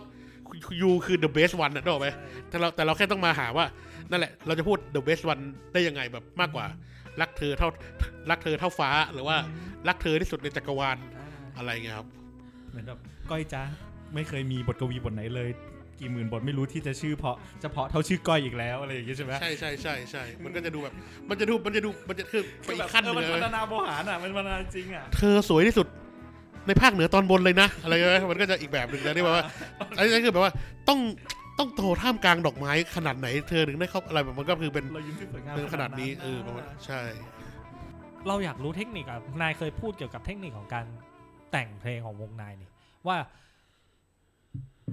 [0.82, 2.10] ยูคือ the best one นะนึกออกไหม
[2.50, 3.66] แต่เราแต่เราแค่ต้องมาหาว่า
[4.10, 5.42] นั่นแหละ เราจะพูด the best one
[5.74, 6.66] ได้ยังไงแบบมากกว่า
[7.22, 7.70] รักเธอเท่า
[8.30, 9.38] รักเธอเท่าฟ้าหรือว่า
[9.88, 10.98] รักเธอที่สุดในจักรวาล
[11.58, 12.08] อะไรเงี้ยครับ
[12.70, 13.00] เหมือนแบบ
[13.32, 13.64] ก้อยจ้า
[14.14, 15.50] ไม่เคยมีบทกวีบทไหนเลย
[16.00, 20.94] กี่หมื่นบทไม่รู้ที่จะชื่อเพราะเฉพาะเท่าชื่อก้อยอีกแล้วอะไรอย่างเงี้ยใช่ไหมใช่ใช่ใช่ใช่มันก็จะดูแบบ
[21.30, 25.88] มันจะดูมันจะดูมันจะคือไปอีกขั้นหเอนึ่องมันเลพัยฒนาโบหารอะมันพัฒนาจริงอะเธอสวยที่สุด
[26.68, 29.44] ในภาคเหนือตอนบนเลยนะ อะไรเงี้ยมันก็จะอีกแบบหนึ่งนะที่แบบว่า
[29.98, 30.54] อันนี้คือแบบว่า
[30.90, 31.00] ต้อง
[31.60, 37.02] ต้องโตท่ามกลางดอกไม้ขนาดไหนเธอถึงได้เข้าอะไรแบบมันก็คือเป็นเรายิ้มที่สวยงามเป็นขนาดนี้เออประมาณใช่
[38.28, 40.86] เราอยากรู้เทคนิคอะนายเคยพูดเกี่ยวกับเทคนิคของการ
[41.52, 42.70] แต่งเพลงของวงนายนี่
[43.08, 43.18] ว่า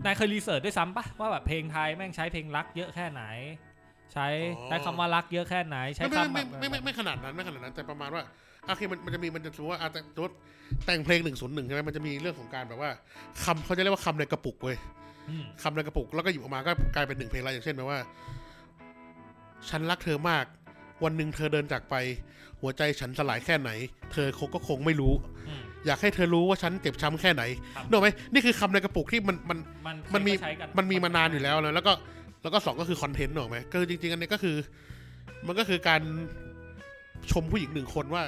[0.04, 3.22] นายเคยรีเสิร์ชด้วยซ้ำปะว่าแบบเพลงไทยแม่งใช้เพลงรักเยอะแค่ไหน
[4.12, 4.26] ใช้
[4.66, 8.22] ใช้คำว่ารักเยอะแค่ไหน ใช้ไม่คำแบไม่บไม่ไม่ไม่ไม่ขนาดนั้นไม่ขนาดนั้นแต่ประมาณว่า
[8.66, 10.36] โอเคมันมันจะมีมันจะสมมติว่าอะแต่สมมติ
[10.86, 12.90] แต่งเพลงหนึ่งศูนย์หนึ่งใช่ไหมมันจะมีเรื่องของการแบบว่า
[13.44, 14.76] คำเขาจะเรียกว่าคำในกระปุกเว้ย
[15.30, 17.98] อืมคำในกระปุกแล้วก็หยิบออกมาก็กลายเป็นหนึ่งเพลงอะไรอย่างเช่นแบบว่า
[19.68, 20.44] ฉันรักเธอมาก
[21.04, 21.94] วันหนึ่งเธอเดินจากไป
[22.60, 23.70] หัวใจฉันสลายแค่ไหน
[24.12, 25.12] เธอคงก็คงไม่รู้
[25.48, 27.42] อืมอยากให้เธอรู้ว่าฉันเจ็บช้ำแค่ไหน
[27.76, 31.92] ครับนึกออกไหมนี่คือคำในกระปุกที่มันมันมันมันมีใช้กัมันมีมานานอยู่แล้วนะแล้วก็
[32.42, 34.56] แล้วก็สองก็คือคอนเทนต์นึกออกไหมก็คือจริงๆอันนี้ก็คือ
[35.46, 36.02] มันก็คือการ
[37.30, 38.22] ชมผู้หญิงหนึ่งคนว่า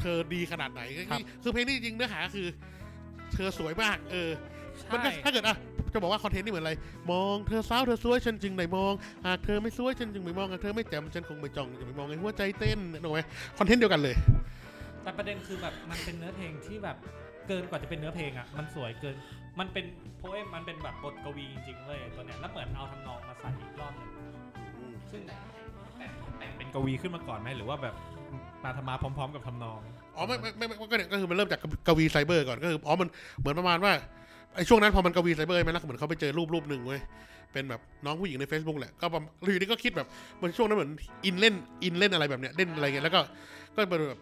[0.00, 2.46] เธอดีขนาดไหนก็คือคือเพลงนี้จริงๆเนื้อหาคือ
[3.34, 4.30] เธอสวยมาก เออ
[4.92, 5.56] มันก็ใช่ถ้าเกิดอะ
[5.92, 6.72] จะบอกว่าคอนเทนต์นี่เหมือนอะไร
[7.12, 8.92] มองเธอสาวเธอสวยฉันจึงได้มอง
[9.26, 13.20] หากเธอไม่สวยฉันจึงไม่มองหากเธอไม่แจ่มฉันคงไม่จ้องจะไม่มองไอ้หัวใจเต้นนึกออกไหม
[13.58, 14.14] คอนเทนต์เดียวกันเลย
[15.02, 16.96] แต่ประเด็นคือแบบมันเป็นเนื้อเพลงที่แบบ
[17.48, 19.16] เกินกว่าจะเป็นเนื้อเพลงอะ มันสวยเกิน
[19.58, 19.84] มันเป็น
[20.18, 24.10] โพเอมมันเป็นแบบบทกวีจริงๆเว้ยตัวเนี้ยแล้วเหมือนเอาทำนองมาใส่อีกรอบหนึง
[25.10, 25.22] ซึ่ง
[25.98, 27.94] แต่งเป็นกวีขึ้นมาก่อนไหมหรือว่าแบบ
[28.64, 29.78] มาทำมาพร้อม ๆ กับทำนอง
[30.16, 33.08] อ๋อไม่ไม่ไม่ก็เนี่ยก็คือมันเริ่มจากกวีไซเบอร์ก่อนก็คืออ๋อมัน
[33.40, 33.92] เหมือนประมาณว่า
[34.56, 37.00] ไอ้ช่วงนั้นพอมันกวีไซเบอร์ไหมแล้วเหมือนเขาไปเจอรูปรูปหนึ่งเว้ย
[37.52, 40.06] เป็นแบบน้องผู้หญิงใน Facebook แหละก็ประมาณอยู่ดีก็คิดแบบ
[40.42, 40.90] มันช่วงนั้นเหมือน
[41.24, 43.20] อินเล่นอินเล่นอะไรแบบเนี้ยเล่นอะไรเงี้ยแล้วก็
[43.74, 44.20] ก็เป็นแบบ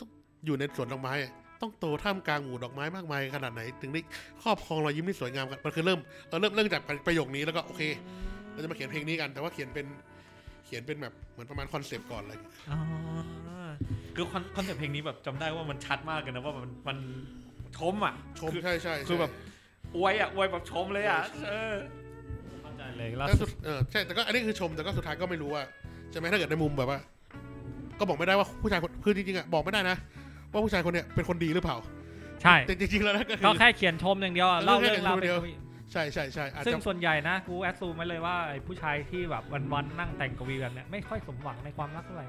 [0.00, 0.10] ต้อง
[0.46, 1.14] อยู่ในสวนดอกไม้
[1.60, 4.00] ต้องโตท่ามกลางหมู่ดอกไม้มากมายขนาดไหน ถึงได้
[4.42, 7.82] ครอบครองรอยยิ้มที่สวยงามกันมันคือเริ่มเออเริ่มเริ่มจากประโยคนี้แล้วก็โอเค
[8.52, 9.86] เราจะมาเขียนเพลงนี้กัน แต่ว่าเขียนเป็น
[10.66, 12.80] เขียนเป็นแบบเหมือนประมาณ concept ก่อนอะไรอย่างเงี้ยอ๋อ
[14.16, 16.98] คือคอน concept เพลงนี้แบบจำได้ว่ามันชัดมากเลยนะว่ามันมัน
[17.78, 19.30] ชมอะชมคือใช่ใช่คือแบบ
[19.96, 21.74] อวยอะอวยแบบชมเลยอะใช่เออ
[22.62, 25.62] เข้าใจเลยแล้วแต่สุดเออใช่แต่ก็อันนี้คือชมแต่ก็สุดท้ายก็ไม่รู้ว่า
[26.10, 26.98] ใช่ไหมถ้าเกิดในมุมแบบว่า
[27.98, 29.96] ก็บอกไม่ได้ว่าผู้ชายคนคือจริงๆอะบอกไม่ได้นะ
[30.52, 31.76] ว่าผู้ชายคนเนี้ยเป็นคนดีหรือเปล่า
[32.42, 35.52] ใช่แต่จริงๆแล้วนะก็คืก็อแค่เขียนชมอย่างเดียวอะเออเล่าแค่เรื่องราวเขียนชมเดียวเป็นกวี
[35.92, 42.26] ใช่ใช่ใช่อาจซึ่จะงส่วนใหญ่นะ กูแอดซูมไว้เลยว่าไอ้ผู้ชายที่แบบวันๆนั่งแต่งกวีแบบเนี้ยไม่ค่อยสมหวังในความรักเท่าไหร่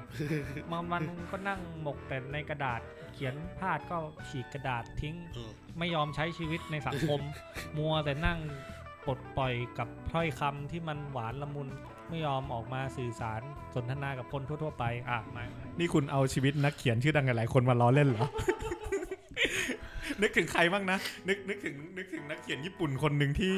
[0.70, 2.80] มันวันๆก็นั่งหมกแต่ในกระดาษ
[3.14, 3.96] เขียนพลาดก็
[4.28, 7.20] ฉีกกระดาษทิ้งเออไม่ยอมใช้ชีวิตในสังคม
[7.78, 8.38] มัวแต่นั่ง
[9.06, 11.68] ปลดปล่อยกับถ้อยคำที่มันหวานละมุน
[12.08, 13.40] ไม่ยอมออกมาสื่อสาร
[13.74, 18.26] สนทนากับคนทั่ว ๆ ไปอะไม่ไม่นี่คุณเอาชีวิตนักเขียนชื่อดังหลายๆคนมาล้อเล่นเหรอ
[20.22, 23.54] นึกถึงใครบ้างนะ นึกนึกถึงนึกถึงนักเขียนญี่ปุ่นคนหนึ่งที่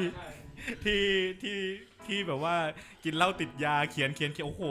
[0.83, 1.01] ที่
[1.41, 1.57] ที่
[2.05, 2.55] ที่แบบว่า
[3.03, 4.63] กินเหล้าติดยาเขียนเขียนเขียนโอ้โห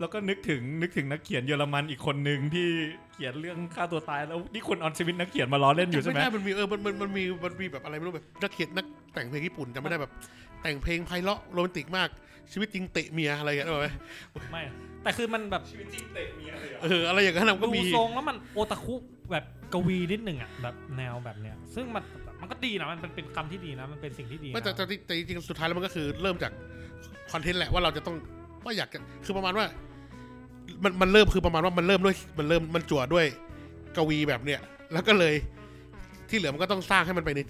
[0.00, 2.68] แล้วก็นึกถึงนึกถึงนักเขียนเยอรมันอีกคนหนึ่งที่
[3.12, 10.12] เขียนเรื่องฆ่าตัวตายแล้วนี่คุณเอาชีวิตนักเขียนมาล้อเล่นอยู่ใช่ไหมด้มันมีเออมันมันมันมีมันมีแบบอะไรไม่รู้แบบนักเขียนนักแต่งเพลงญี่ปุ่นจำไม่ได้แบบ
[10.62, 12.08] แต่งเพลงไพเราะโรแมนติกมาก
[12.52, 13.88] ชีวิตจริงเตะเมียอะไรอย่างเงี้ยได้ไหม
[14.52, 14.62] ไม่
[15.02, 18.96] แต่คือมันแบบชีวิตจริงเตะเมียเลยเหรอเอออะไรอย่างนั้นนะก็ดูมีทรงแล้วมันโอตาคุ
[19.32, 22.02] แบบกวีนิดหนึ่งอะแบบแนวแบบเนี้ย ซึ่งมัน
[22.40, 26.52] มันก็ดีนะมันเป็นเป็นคำที่ดีนะมันเป็นสิ่งที่ดีไม่แต่นะแต่แต่จริงๆสุดท้ายแล้วมันก็คือเริ่มจาก
[27.32, 28.16] คอนเทนต์แหละว่าเราจะต้อง
[28.64, 29.66] ว่าอยากจะคือประมาณว่า
[30.84, 33.26] มันมันเริ่มคือประมาณว่ามันเริ่มด้วยมันเริ่มมันจั่วด้วย
[33.96, 34.60] กวีแบบเนี้ย
[34.92, 35.34] แล้วก็เลย
[36.28, 37.40] ที่เหลือมันก็ต้องสร้างให้มันไปใน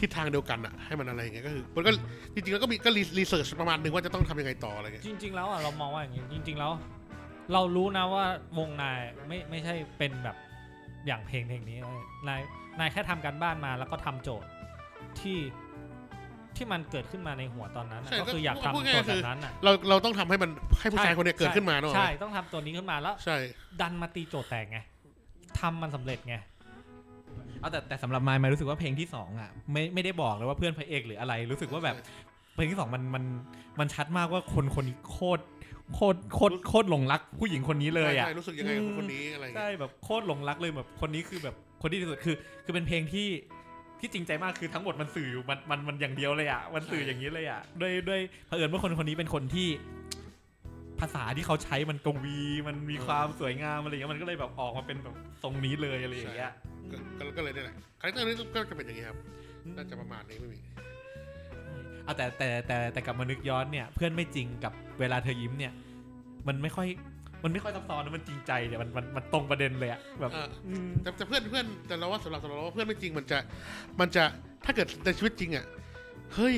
[0.00, 1.90] ทิศทางเดียวกันอะให้มันอะไรอย่างเงี้ยก็คือมันก็
[2.34, 6.72] จริงๆแล้วก็มีก็รีเสิร์ชประมาณหนึ่งว่าจะต้องทำยังไงต่ออะไรเงี้ยจริง ๆ แล้วอะเรามองว่าอย่างงี้จริง ๆ แล้ว
[7.52, 8.24] เรารู้นะว่า
[8.58, 10.36] วงนายไม่ไม่ใช่เป็นแบบ
[11.06, 12.40] อย่างเพลงเพลงนี้เว้ยนาย
[12.78, 14.48] นายแค่ทำการบ้านมาแล้วก็ทำโจทย์
[15.20, 15.38] ที่
[16.56, 23.36] ที่มันเกิดขึ้นมาในหัวตอนนั้นอะใช่ก็คืออยากพูดทำง่ายๆโจทย์คืแบอบนั้นอะเราเราต้องทำให้มันให้ผู้ชายคนเนี้ยเกิดขึ้นมาเนอะใช่ต้องทำตัวนี้ขึ้นมาแล้วใช่
[23.80, 24.78] ดันมาตีโจทย์แตกไง
[25.60, 26.36] ทำมันสำเร็จไง
[27.60, 31.96] เอาแต่แต่สำหรับมายมายรู้สึกว่าเพลงที่สองอะไม่ไม่ได้บอกเลยว่าเพื่อนพระเอกหรืออะไร รู้สึกว่าแบบ
[32.54, 33.24] เพลงที่สองมันมัน
[33.80, 35.42] มันชัดมากว่าคนคนนี้โคตร
[35.94, 43.28] โคตรโคตรโคตรหลงรักผู้หญิงคนนี้เลยอะใช่รู้สึกยังไงกับคนนี้อะไรเงี้ยใช่แบบโคตรหลงรักเลยแบบคนนี้คือแบบคนที่ดีที่สุดคือ คือเป็นเพลงที่
[44.00, 49.68] ที่จริงใจมากคือทั้งหมดมันสื่ออยู่มันมันมันอย่างเดียวเลยอะมันสื่ออย่างนี้เลยอะด้วยด้วยเผอิญว่าคนคนนี้เป็นคนที่
[51.00, 56.52] ภาษาที่เขาใช้มันกวีมันมีความสวยงามอะไรอย่างเงี้ยมันก็เลยแบบออกมาเป็นแบบทรงนี้เลยอะไรอย่างเงี้ย
[56.90, 59.18] ก็ก็ก็เลยนี่แหละcharacter นี้ก็จะเป็นอย่างนี้ครับ
[59.76, 60.58] น่าจะประมาณนี้ไม่มี
[62.06, 65.72] เอาแต่แต่แต่แต่กลับมานึกย้อนเนี่ยเพื่อนไม่จริงกับเวลาเธอยิ้มเนี่ย
[66.46, 66.88] มันไม่ค่อย
[67.44, 73.38] มันไม่ค่อยซับซ้อนนะมันจริงใจเนี่ยมันมันมันตรงประเด็นเลยอะแบบอ่าอืมแต่แต่เพื่อนเพื่อนแต่เราว่าสำหรับสำหรับเราว่าเพื่อนไม่จริงมันจะ
[74.00, 74.22] มันจะ
[74.64, 75.64] ถ้าเกิดในชีวิตจริงอะ
[76.34, 76.56] เฮ้ย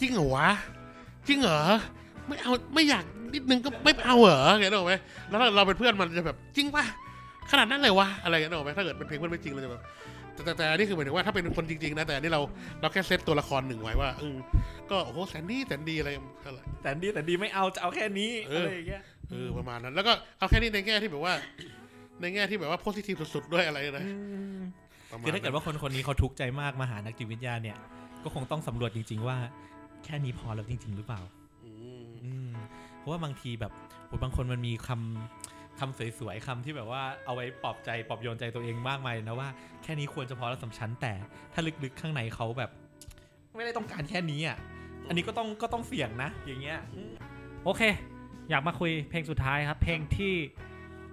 [0.00, 0.50] จริงเหรอวะ
[1.28, 1.60] จริงเหรอ
[2.28, 3.04] ไม่เอาไม่อยาก
[3.34, 4.94] นิดนึงก็ไม่เอาเหรอเงี้ยนึกออกไหม
[5.28, 6.84] แล้วเราเราเป็นเพื่อนมันจะแบบจริงปะ
[7.50, 9.82] ขนาดนั้นเลยวะอะไรเงี้ยนึกออกไหมถ้าเกิดเป็นเพลงเพื่อนไม่จริงเราจะแบบ
[10.36, 12.42] แต่แต่แต่อันนี่คือหมายถึงว่าถ้าเป็นคนจริงๆนะแต่อันนี่เรา
[12.80, 14.36] เราแค่เซตตัวละครหนึ่งไว้ว่าเออ
[14.90, 16.10] ก็โอ้โหแสนดีแสนดีอะไร
[16.46, 21.34] อะไรแต่ดีแต่ดีไม่เอาจะเอาแค่นี้เออออะไรอย่างเงี้ยเออประมาณนั้น แล้วก็เอาแค่นี้ในแง่ที่แบบว่า
[22.20, 24.04] ในแง่ที่แบบว่าโพสิทีฟสุดๆด้วยอะไรนะ
[25.10, 27.76] ประมณคือถ้าเกิดว่าคนคนนี้เขาทุกข์ใจมากมาหานักจิตวิทยาเนี่ย
[28.24, 29.36] ก็คงต้องสำรวจจริง ๆ ว่า
[30.04, 31.20] แค่นี้พอแล้วจริง ๆ หรือเปล่า
[31.64, 31.72] อื
[32.02, 32.50] มอืม
[32.98, 33.72] เพราะว่าบางทีแบบ
[34.06, 35.45] โหบางคนมันมีคำ
[35.80, 39.48] คำสวยๆคำที่แบบว่าเอาไว้ปลอบใจปลอบโยนใจตัวเองมากมายนะว่า
[39.82, 41.12] แค่นี้ควรจะพอแล้วสำชันแต่
[41.52, 42.70] ถ้าลึกๆข้างในเขาแบบ
[43.56, 44.56] ไม่ได้ต้องการแค่นี้อะ
[45.08, 46.78] อันนี้ก็ต้องก็ต้องเสี่ยงนะ อย่างเงี้ย
[47.64, 47.82] โอเค
[48.50, 50.34] อยากมาคุยเพลงสุดท้ายครับ เพลงที่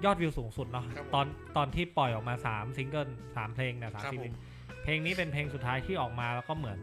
[0.06, 1.26] ยอดวิวสูงสุดเนาะครับผมตอน
[1.58, 4.36] ตอนที่ปล่อยออกมา3ซิงเกิลสามเพลงเนี่ยสามครับซิงผเกิมล
[4.84, 6.80] เพลงนี้เป็นเพลงสุดท้ายที่ออกมาแล้วก็เหมือน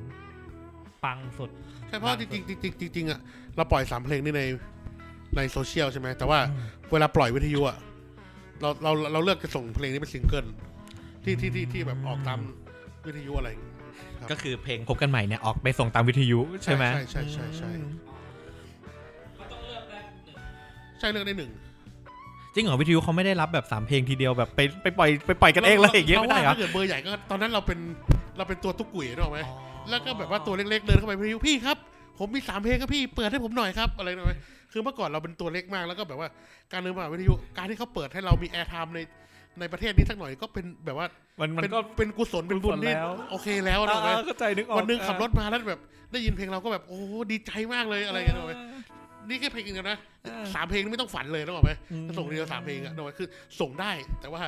[1.04, 1.50] ปังสุด
[1.86, 3.20] ใช่เพราะจริงๆจริงๆจริงๆอะ
[3.56, 4.42] เราปล่อยสามเพลงนี่ใน
[5.36, 6.38] ในโซเชียลใช่ไหมแต่ว่า
[6.92, 7.78] เวลาปล่อยวิทยุอะ
[8.60, 10.46] เราเราเราเลือกจะส่งเพลงนี้เป็นซิงเกิล
[11.24, 12.38] ที่ที่ที่ที่แบบออกตาม
[13.06, 13.74] วิทยุอะไรอย่างเงี้ย
[14.18, 17.90] ครับก็คือเพลงพบกันใหม่เนี่ยออกไปส่งตามวิทยุใช่ไหมใช่ใช่ใช่ใช่อืม
[20.98, 21.50] ใช่เลือกได้หนึ่ง
[22.54, 27.78] จริงเหรอวิทยุเขาไม่ได้รับแบบสามเพลงทีเดียวแบบไปไปปล่อยไปปล่อยกันเองเลยอย่างเงี้ยไม่ได้เหรอถ้าเกิดเบอร์ใหญ่ก็ตอนนั้นเราเป็น
[28.36, 29.40] เราเป็นตัวตุ๊กกุ๋ยนึกออกไหม
[29.90, 31.76] แล้วก็แบบว่าตัวเล็กๆเดินเข้าไปพี่พี่ครับ
[32.18, 34.38] ผมมีสามเพลงครับพี่เปิดให้ผมหน่อยครับอะไรหน่อย
[34.72, 36.28] คือเมื่อก่อนเราเป็นตัวเล็กมากแล้วก็แบบว่า
[36.72, 39.00] การเดินมาวิทยุการที่เขาเปิดให้เรามี airtime ใน
[39.60, 41.06] ในประเทศนี้สักหน่อยก็เป็นแบบว่า
[41.40, 45.80] มันมันเป็นก็เป็นกุศลเป็นบุญที่กุศลแล้ว โอเคแล้วนะอ่าเข้าใจนึกออกวันหนึ่งขับรถมาแล้วแบบ
[46.12, 46.98] ได้ยินเพลงเราก็แบบโอ้
[47.30, 48.54] ดีใจมากเลยอะไรอย่างเงี้ยนึกออกไหม
[49.28, 53.28] นี่แค่เพลงเดียวนะอ่าสามเพลงนี่ไม่ต้องฝันเลยนึกออกไหมอืมถ้าส่งทีเดียวสามเพลงอะนึกออกไหมคือ
[53.60, 54.40] ส่งได้แต่ว่า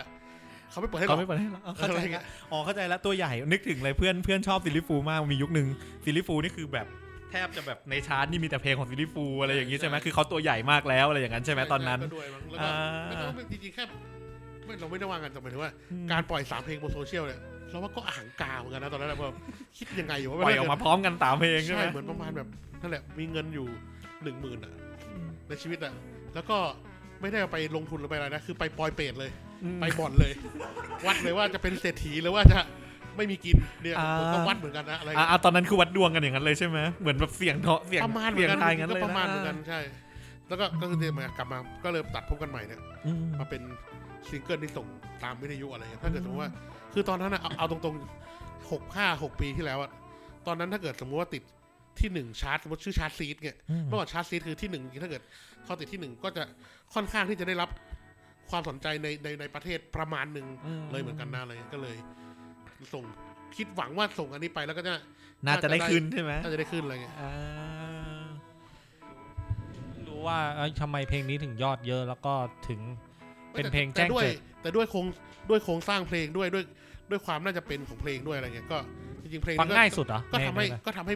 [0.70, 5.68] เขาไม่เปิดให้เขาเราไม่เปิดให้เราอ๋อเข้าใจอะไรเงี้ละย อ๋อเข้าใจแล้วตัวใหญ่นึกถึงเลยเพื่อนเพื่อนชอบ Silly Fools มากมียุคหนึ่ง
[6.04, 6.86] Silly Fools นี่คือแบบ
[7.32, 12.72] แทบจะแบบในชาร์ตนี่มีแต่เพลงของ Silly Fools อะไรอย่างงี้ใช่ไหมคือเขาตัวใหญ่มากแล้วอะไรอย่างนั้นใช่ไหมตอนนั้นก็ด้วยมั้งแล้วก็อ่า
[13.06, 13.84] ไม่ต้องจริงๆแค่
[14.64, 17.40] ไม่เราไม่ได้ว่ากันแต่หมายถึงว่าอืมการปล่อยสามเพลงบนโซเชียลเนี่ย
[17.70, 19.34] เราว่าก็อหังการเหมือนกันนะตอนนั้นนะว่า
[19.78, 22.48] คิดยังไงอยู่ว่าปล่อยออกมาพร้อมกันสามเพลงใช่ไหมใช่เหมือนประมาณแบบ
[22.80, 23.66] นั่นแหละมีเงินอยู่
[24.22, 24.72] หนึ่งหมื่นอะ
[25.48, 25.92] ในชีวิตอะ
[26.34, 26.58] แล้วก็
[27.20, 29.30] ไม่ได้เอาไปลงทุนหรือไปอะไรนะคือไปปล่อยเปรตเลย
[29.80, 30.32] ไปบ่อนเลย
[31.06, 32.58] วัดเลยว่าจะเป็นเศรษฐีหรือว่าจะ
[33.16, 39.80] ไม่มีกินเนี่ยผมก็วัดเหมือนกันนะอะไรอ่าอ่าตอนนั้นคือวัดดวงกันอย่างนั้นเลยใช่ไหมเหมือนแบบเสียงเถาะเสียงประมาณเหมืเสีอยนงกันทายงั้นก็เลยประมาณเหมือนกันใช่
[40.48, 43.62] แล้วก็ก็คือเนี่ยมากลับมาก็เลยตัดพบกันใหม่เนี่ยอืมมาเป็น
[44.28, 44.86] ซิงเกิลที่ส่ง
[45.24, 46.50] ตามวิทยุอะไรเงี้ยถ้าเกิดสมมติว่า
[46.92, 49.90] คือตอนนั้นอะเอาเอาตรงๆหกห้าหกปีที่แล้วอะ
[50.46, 51.42] ตอนนั้นถ้าเกิดสมมติว่าติด
[52.00, 55.22] ที่หนึ่งชาร์ตสมมติชื่อ chart Seed เนี่ยอืมเมื่อก่อน chart Seed คือที่หนึ่งถ้าเกิด
[55.64, 56.42] เขาติดที่หนึ่งก็จะ
[56.94, 57.70] ค่อนข้างที่จะได้รับ
[58.50, 60.46] ความสนใจในในในประเทศประมาณหนึ่ง
[60.92, 61.96] เลยเหมือนกันนะอะไรเงี้ยก็เลย
[62.94, 63.04] ส่ง
[63.56, 64.94] คิดหวังว่าส่งอันนี้ไปแล้วก็จะ
[65.46, 67.32] น่าจะได้ขึ้นใช่ไหมน่าจะได้ขึ้นอะไรเงี้ยอ่า
[70.08, 72.34] รู้ว่าเอ้ยทำไมเพลงนี้ถึงยอดเยอะแล้วก็
[72.68, 72.80] ถึง
[73.52, 75.06] เป็นเพลงแจ้งแต่ด้วยเกิดแต่ด้วยโครง
[75.50, 76.64] ด้วยโครงสร้างเพลงด้วยด้วย
[77.10, 78.78] ด้วยความน่าจะเป็นของเพลงด้วยอะไรเงี้ยก็
[79.22, 81.14] จริงๆเพลงฟังนี้ง่ายสุดเหรอก็ทำให้ในในก็ทำให้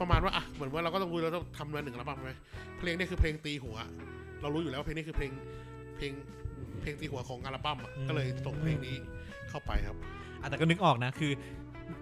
[0.00, 2.34] ประมาณว่าอะเหมือนว่าเราก็ต้องรู้เราต้องทำมาหนึ่งอัลบั้มใช่ไหม
[2.78, 3.76] เพลงนี้คือเพลงตีหัว
[4.42, 5.30] เรารู้อยู่แล้วว่าเพลงนี้คือเพลง
[5.96, 6.12] เพลง
[6.80, 8.96] เพลงตีหัวของอัลบั้มอะก็เลยส่งเพลงนี้
[9.50, 11.32] เข้าไปครับอะ แต่ก็นึกออกนะคือ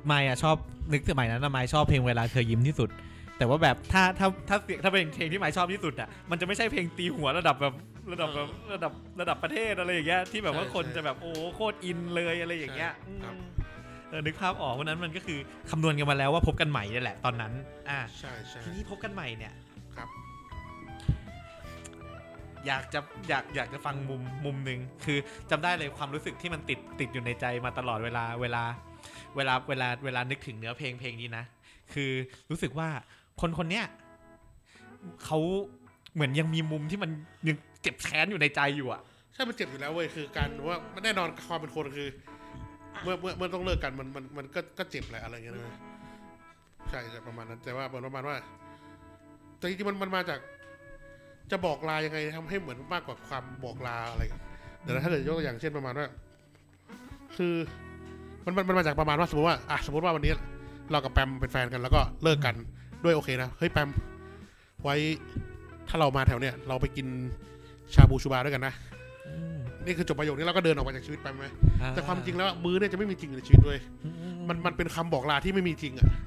[0.07, 0.57] ไมค์อะชอบ
[0.92, 2.90] นึกสมัยนั้นนะไมค์ชอบเพลงเวลาเธอยิ้มที่สุด
[3.38, 7.74] แต่ว่าแบบถ้าถ้าถ้าเสียงถ้าเป็นเพลงที่ไมค์ชอบที่สุดอะมันจะไม่ใช่เพลงตีหัวระดับแบบ
[8.12, 13.50] ระดับแบบระดับระดับประเทศอะไรอย่างเงี้ยที่แบบว่าใช่คนใช่จะแบบโอ้โคตรอินเลยอะไรอย่างเงี้ยใช่ครับอืม
[14.11, 15.38] เออนึกภาพออกวันนั้นมันก็คือ
[15.70, 17.53] คำนวณกันมาแล้วว่าพบกันใหม่นี่แหละตอนนั้น
[17.90, 19.70] อ่าใช่ใช่ทีนี้พบกันใหม่เนี่ยครับ
[22.66, 25.18] อยากจะอยากอยากจะฟังมุมมุมหนึ่งคือ
[25.51, 28.62] จำได้เลยความรู้สึกที่มันติดติดอยู่ในใจมาตลอดเวลาเวลา
[29.37, 31.44] เวลาเวลาเวลานึกถึงเนื้อเพลงเพลงนี้นะ
[31.92, 32.11] คือ
[32.51, 32.88] รู้สึกว่า
[33.40, 33.85] คนคนเนี้ย
[35.25, 35.38] เขา
[36.14, 37.11] เหมือนยังมีมุมที่มัน
[37.49, 39.01] ยังเจ็บแค้นอยู่ในใจอยู่อะ
[39.35, 42.09] ใช่มันเจ็บอยู่แล้วเว้ยคือการว่ามันแน่นอนความเป็นคนคือ
[43.03, 45.79] เมื่อเมื่อเมื่อต้องเลิกกันมันมันมันก็ก็เจ็บแหละอะไรเงี้ยนะ
[46.90, 48.37] ใช่จะประมาณนั้นแต่ว่าประมาณว่า
[49.59, 50.38] แต่จริงๆมันมันมาจาก
[51.53, 54.23] จะบอกลายังไงทำให้เหมือนมากกว่าความบอกลาอะไร
[54.83, 56.07] เดี๋ยวนะถ้าเกิดยกตัวอย่างเช่นประมาณว่า
[57.37, 57.55] คือ
[58.45, 60.33] มันมันมันมาจากประมาณว่าสมมติว่าอะสมมติว่าวันนี้
[60.91, 62.55] เรากับแปมเป็นแฟนกันแล้วก็เลิกกัน
[63.05, 63.89] ด้วยโอเคนะเฮ้ยแปม
[64.83, 64.97] ไว้
[65.89, 67.07] ถ้าเรามาแถวเนี้ยเราไปกิน
[67.95, 68.75] ชาบูชูบาด้วยกันนะ
[69.85, 71.47] นี่คือจบประโยคนี้เราก็เดินออกมาจากชีวิตไปไหม
[71.91, 73.79] แต่ความจริงแล้วมือเนี่ยจะไม่มีจริงอยู่ในชีวิตเลย
[74.49, 76.19] มันมันเป็นคำบอกลาที่ไม่มีจริงอะอ่า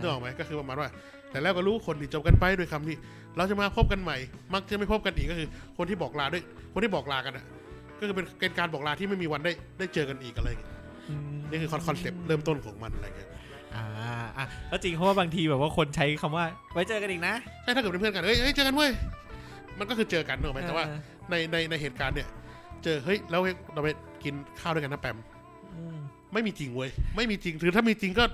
[0.00, 0.88] นึกออกไหมก็คือประมาณว่า
[1.30, 2.96] แต่แล้วก็รู้คนที่จบกันไปด้วยคำที่
[3.36, 4.16] เราจะมาพบกันใหม่
[4.54, 5.48] มักจะไม่พบกันอีกก็คือ
[5.78, 7.44] คนที่บอกลาด้วย คนที่บอกลากันอะ
[7.98, 10.72] ก็คือเป็นเป็นการบอกลาที่ไม่มีวันได้ได้เจอกันอีกอะไรอย่างเงี้ย
[11.50, 13.28] นี่คือคอน concept เริ่มต้นของมันอะไรเงี้ย
[13.74, 13.84] อ่า
[14.36, 18.90] อะก็จริงเพราะว่าบางทีแบบว่าคนใช้คำว่า ไว้เจอกันอีกนะใช่ถ้าเกิดเป็นเพื่อนกันเฮ้ยเฮ้ยเจอกันเว้ย
[19.78, 20.98] มันก็คือเจอกันเนอะไหมแต่ว่าเออ
[21.30, 22.28] ในในในเหตุการณ์เนี่ย
[22.84, 23.40] เจอเฮ้ยแล้ว
[23.74, 23.88] เราไป
[24.24, 25.18] กินข้าวด้วยกันนะแปม
[25.74, 25.96] อืม
[26.32, 28.24] ไม่มีจริงเว้ยไม่มีจริงหรือถ้ามีจริงก็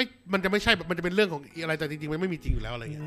[0.00, 3.04] ไม่มันจะไม่ใช่แบบมันจะเป็นเรื่องของอะไรแต่จริงๆมันไม่มีจริงอยู่แล้วอะไรเงี้ย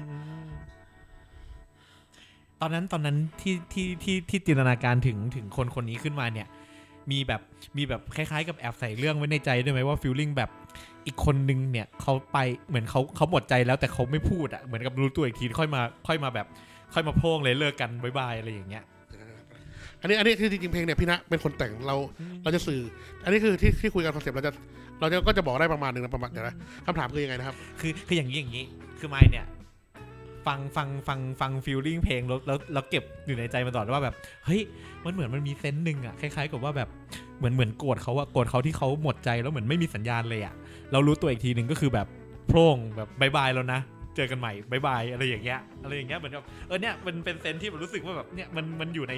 [2.61, 6.47] ตอนนั้นตอนนั้นที่ที่ที่ที่จินตนาการถึงถึงคนคนนี้ขึ้นมาเนี่ย
[7.11, 7.41] มีแบบ
[7.77, 10.49] มีแบบคล้ายๆ กับแอบใส่เรื่องไว้ในใจด้วยไหมว่า feeling แบบ
[11.05, 16.47] อีกคนนึงเนี่ยเขาไปเหมือนเขาเขาหมดใจแล้วแต่เขาไม่พูดอะเหมือนกับรู้ตัวอีกทีค่อยมาค่อยมาแบบ
[16.93, 18.83] ค่อยมาโพล่งเลยเลิกกัน bye bye อะไรอย่างเงี้ย
[20.01, 21.95] อันนี้อันนี้คือจริงๆเพลงเนี่ยพี่ณเป็นคนแต่งเรา
[22.43, 22.81] เราจะสื่อ
[23.23, 24.53] อันนี้คือที่ที่คุยกัน concept เราจะ
[25.03, 28.65] เราจะก็จะบอกได้ประมาณหนึ่งนะประมาณเดี๋ยวนะคำถามคือยังไงนะครับ คือคืออย่างนี้อย่างนี้
[28.99, 29.45] คือไมเนี่ย
[30.47, 34.61] ฟังฟังฟังฟัง feeling เพลงแล้วแล้วแล้วเก็บอยู่ในใจมาตลอดว่าแบบเฮ้ย
[35.05, 36.89] มันเหมือนมันมี sense หนึ่งอะคล้ายๆกับว่าแบบ
[37.37, 40.53] เหมือนเหมือนโกรธเขาอะโกรธเขาที่เขาหมดใจแล้วเหมือนไม่มีสัญญาณเลยอะ
[40.91, 42.07] เรารู้ตัวอีกทีหนึ่งก็คือแบบ
[42.47, 43.79] โพล่งแบบ bye bye แล้วนะ
[44.15, 49.13] เจอกันใหม่ bye bye อะไรอย่างเงี้ยอะไรอย่างเงี้ยเหมือนกับเออเนี่ยมันเป็น sense ที่มันรู้สึกว่าแบบเนี่ยมันมันอยู่ใน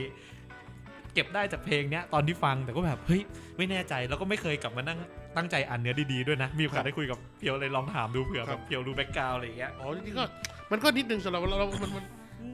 [1.13, 3.21] เก็บได้จากเพลงเนี้ยตอนที่ฟังแต่ก็แบบเฮ้ย
[3.57, 4.99] ไม่แน่ใจแล้วก็ไม่เคยกลับมานั่ง
[5.37, 10.23] ตั้งใจอ่านเนื้อดีๆด้วยนะ มีโอกาสได้คุยกับเพียวเลยลองถามดูเผื่อคแบรับบเพียวรู้แบ็กกราวอะไรอย่างเงี้ยอ๋อจริงๆก็
[10.71, 12.05] มันก็นิดนึงสำหรับเราเรา มันมัน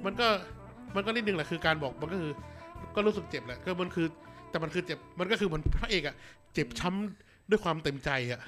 [0.05, 0.27] มันก็
[0.95, 2.31] มันก็นิดนึงแหละคือการบอกมันก็คือ
[2.95, 4.07] ก็รู้สึกเจ็บแหละก็มันคือ
[4.51, 6.15] แต่มันคือเจ็บมันก็คือเหมันพระเอกอะ
[6.53, 8.41] เจ็บช้ำด้วยความเต็มใจอะ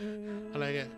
[0.54, 0.90] อะไรเงี้ย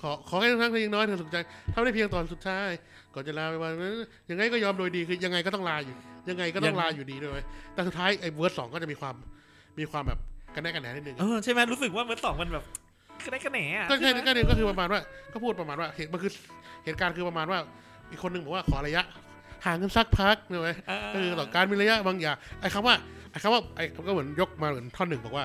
[0.00, 1.36] ขอขอให้ทุกท่านเพียงน้อยเธอสุขใจ
[1.72, 2.68] ถ้าไม่ได้เพียงตอนสุดท้าย
[3.14, 3.94] ก่อนจะลาไปวันนั้น
[4.30, 5.96] ยังไงก็ยอมโดยดีคือยังไงก็ต้องลาอยู่
[6.30, 7.42] ยังไงก็ต้องลาอยู่ดีด้วย
[7.74, 9.14] แต่สุดท้ายไอ้เวิร์ดสองก็จะมีความ
[9.78, 10.18] มีความแบบ
[10.54, 12.64] กระแนะกระแหนนิดนึงเออใช่ไหมรู้สึกว่าเมื่อสองมันแบบ
[13.24, 15.00] กระแนะกระแหนอะก็ใช่ก็เนี่ยก็คือประมาณว่า
[15.32, 16.32] ก็พูดประมาณว่าเหตุมันคือ
[16.84, 17.58] เหตุการณ์คือประมาณว่า
[18.10, 19.04] อีกคนหนึ่งบอกว่าขอระยะ
[19.64, 20.70] ห่างกันสักพักเนี่ยไหม
[21.12, 22.94] ก็คือต่อการมีระยะบางอย่างไอ้คำว่า
[23.30, 25.44] ไอ้คำว่าไอ้ก็เหมือนยกมาเหมือนท่อนหนึ่งบอกว่า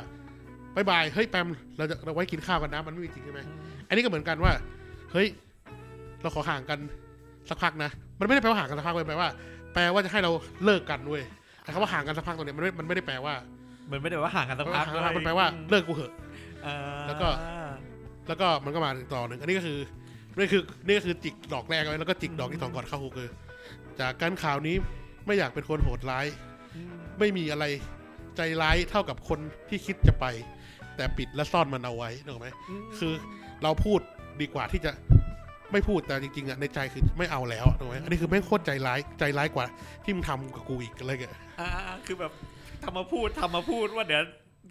[0.75, 3.39] bye bye เฮ้ยแปมเราจะเราไว้กินข้าวกันนะมันไม่มีจริงใช่ไหม
[3.87, 4.51] อันนี้ก็เหมือนกันว่า
[5.11, 5.27] เฮ้ย
[6.21, 6.79] เราขอห่างกัน
[7.49, 9.29] สักพักนะมันไม่ได้แปลว่าห่างกันสักพักเลยแปลว่า
[9.73, 10.31] แปลว่าจะให้เรา
[10.63, 11.23] เลิกกันเว้ย
[11.63, 13.58] ไอ้คำว่าห่างกันสักพักตรงเนี้ยมันไม่มันไม่ได้แปลว่าเห
[13.91, 16.13] มือนไม่ได้ว่าห่างกันสักพักห่างกันสักพักมันแปลว่าเลิกกูเหอะ
[16.63, 16.67] เอ
[16.99, 17.27] อแล้วก็
[18.27, 19.79] แล้วก็มันก็มาถึงต่อหนึ่งอันนี้ก็คือ
[20.37, 23.29] นี่คือนี่ก็คือจิกดอกแรกไว้แล้วก็จิกดอกที่สองก่อนเข้าคุกคือ
[23.99, 24.75] จากการข่าวนี้
[25.25, 26.25] ไม่อยากเป็นคนโหดร้าย
[27.19, 27.65] ไม่มีอะไร
[28.37, 30.25] ใจร้ายเท่ากับคนที่คิดจะไป
[30.95, 32.49] แต่ปิดและซ่อนมันเอาไว้นึกออกไหม
[32.99, 33.13] คือ
[33.63, 33.99] เราพูด
[34.41, 34.91] ดีกว่าที่จะ
[35.71, 39.65] ไม่พูดแต่จริงๆอะในใจคือไม่เอาแล้วนึกออกไหมอันนี้คือแม่งโคตรใจร้ายใจร้ายกว่า
[40.03, 41.69] ที่มึงทำกับกูอีกอะไรเงี้ยอ่า
[42.05, 42.31] คือแบบ
[42.83, 44.21] ทำมาพูดทำมาพูดว่าเดี๋ยว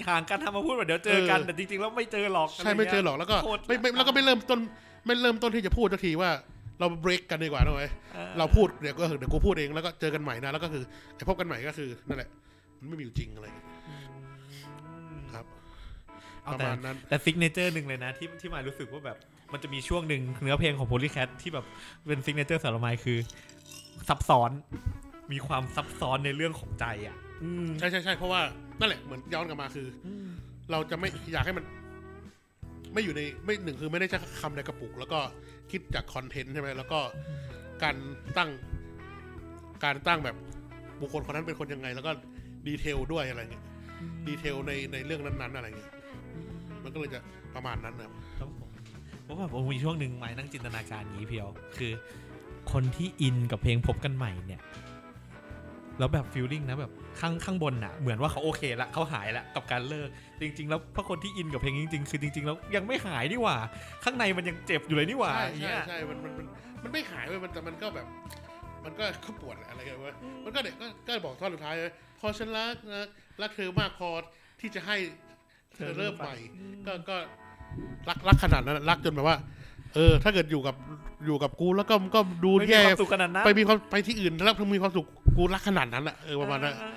[0.08, 4.58] ห่างกันทำมาพูดว่าเดี๋ยวเจอกันเออแต่จริงๆแล้วไม่เจอหรอกใช่ไม่เจอหรอกแล้วก็โคตรไม่ไม่แล้วก็ไม่เริ่มต้น
[5.06, 6.30] ไม่เริ่มต้นที่จะพูดสักทีว่า
[6.80, 7.86] เราเบรกกันดีกว่านึกออกไหม
[8.38, 10.82] เราพูดเดี๋ยวก็เดี๋ยวกูพูดเองแล้วก็เจอกันใหม่นะแล้วก็คือ
[11.14, 12.28] ไอ้พบกันใหม่ก็คือนั่นแหละ
[12.78, 13.68] มันไม่มีอยู่จริงอะไรอย่างเงี้ย
[15.32, 15.44] ครับ
[16.44, 19.16] เอาประแต่มาณนั้นแต่ signature หนึ่งเลยนะที่ที่หมายรู้สึกว่าแบบ
[19.52, 21.64] มันจะมีช่วงหนึ่งเนื้อเพลงของ Polycat ที่แบบ
[22.06, 23.18] เป็น signature สำหรับไมค์คือ
[24.08, 24.50] ซับซ้อน
[25.32, 27.27] มีความซับซ้อนในเรื่องของใจอะอืม
[27.78, 28.40] ใช่ใช่ใช่เพราะว่า
[28.80, 29.86] นั่นแหละเหมือนย้อนกลับมาคือ
[30.70, 31.64] เราจะไม่อยากให้มัน
[32.94, 35.20] ไม่อยู่ในไม่หนึ่งคือไม่ได้ใช้คำในกระปุก แล้วก็
[35.70, 37.00] คิดจาก content ใช่ไหมแล้วก็
[37.82, 37.96] การ
[38.36, 38.50] ตั้ง
[39.84, 40.36] การตั้งแบบ
[41.00, 42.12] บุคคลคนนั้นเป็นคนยังไง แล้วก็
[42.66, 43.64] detail ด้วยอะไรเงี้ย
[44.28, 45.90] detail ในในเรื่องนั้น ๆ อะไรเงี้ย
[46.84, 47.20] มันก็เลยจะ
[47.54, 48.70] ประมาณนั้นนะครับครับผม
[49.24, 51.48] เพราะว่าผมมีช่วงหนึ่งไม้นั่งจินตนาการอย่างนี้เพียว
[51.78, 51.92] คือ
[52.72, 54.62] คนที่อินกับเพลงพบกันใหม่เนี่ย
[55.98, 60.08] แล้วแบบ feeling นะแบบ ข้างข้างบนน่ะ เหมือนว่าเขาโอเคละเขาหายละกับการเลิก
[60.40, 63.56] จริง ๆ แล้วเพราะคนที่อินกับเพลงจริง ๆ คือจริง ๆ แล้วยังไม่หายนี่หว่า
[64.04, 66.46] ข้างในมันยังเจ็บอยู่เลยนี่หว่าใช่อย่างใช่เงี้ยใช่มันมันมัน
[66.82, 68.06] มันไม่หายเว้ยมันแต่มันก็แบบ
[68.84, 73.06] มันก็ก็ปวดแหละอะไรกันเว้ยมันก็เด็กก็ก็บอกท่อนสุดท้ายเลยพอฉันรักนะ
[73.42, 74.10] รักเธอมากพอ
[74.60, 74.96] ที่จะให้
[75.74, 76.34] เธอเริ่มใหม่
[76.86, 77.16] ก็ก็
[78.08, 79.36] รักรักขนาดนั้นรักจนแบบว่า
[79.94, 80.74] เออ ถ้าเกิดอยู่กับ
[81.26, 86.90] อยู่กับกูแล้วก็ก็ดูไม่มีแย่ความสุขขนาดนั้นไปมีความไปที่อื่นแล้วมีความสุขกูรักขนาดนั้นอะเออประมาณนั้นอ่า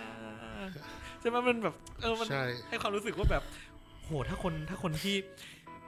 [1.21, 3.43] ใช่ไหมมันแบบเออมันใช่ ให้ความรู้สึกว่าแบบ
[4.03, 5.15] โหถ้าคนถ้าคนที่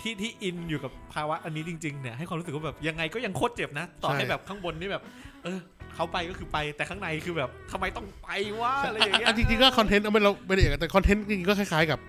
[0.02, 5.04] ที่ที่อินอยู่กับภาวะอันนี้จริง ๆ เนี่ยให้ความรู้สึกว่าแบบยังไงก็ยังโคตรเจ็บนะ ต่อให้แบบข้างบนนี่แบบ
[5.43, 5.60] เออ
[5.96, 12.00] เขาไปก็คือไปแต่ข้างในคือแบบทำไมต้องไปวะอะไรอย่างเงี้ยอะจริงๆก็คอนเทนต์เอาไม่เราไม่ได้อย่างนั้นแต่คอนเทนต์จริงๆก็คล้ายๆกับ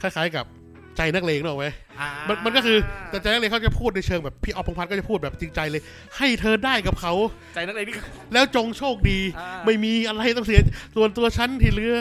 [0.00, 0.46] คล้าย ๆ กับ
[0.96, 1.66] ใจนักเลงเนกอะไหม
[2.00, 2.78] อ่ามันมันก็คือ
[3.10, 5.82] แต่ใจนักเลงเขาจะพูดในเชิงแบบพี่ออฟพงษ์พัฒน์ก็จะพูดแบบจริงใจเลย
[6.16, 7.12] ให้เธอได้กับเขา
[7.54, 10.60] ใจนักเลงนี่คือแล้วจงโชคดีอ่าไม่มีอะไรต้องเสีย
[10.96, 11.96] ส่วนตัวฉันที่เหลือ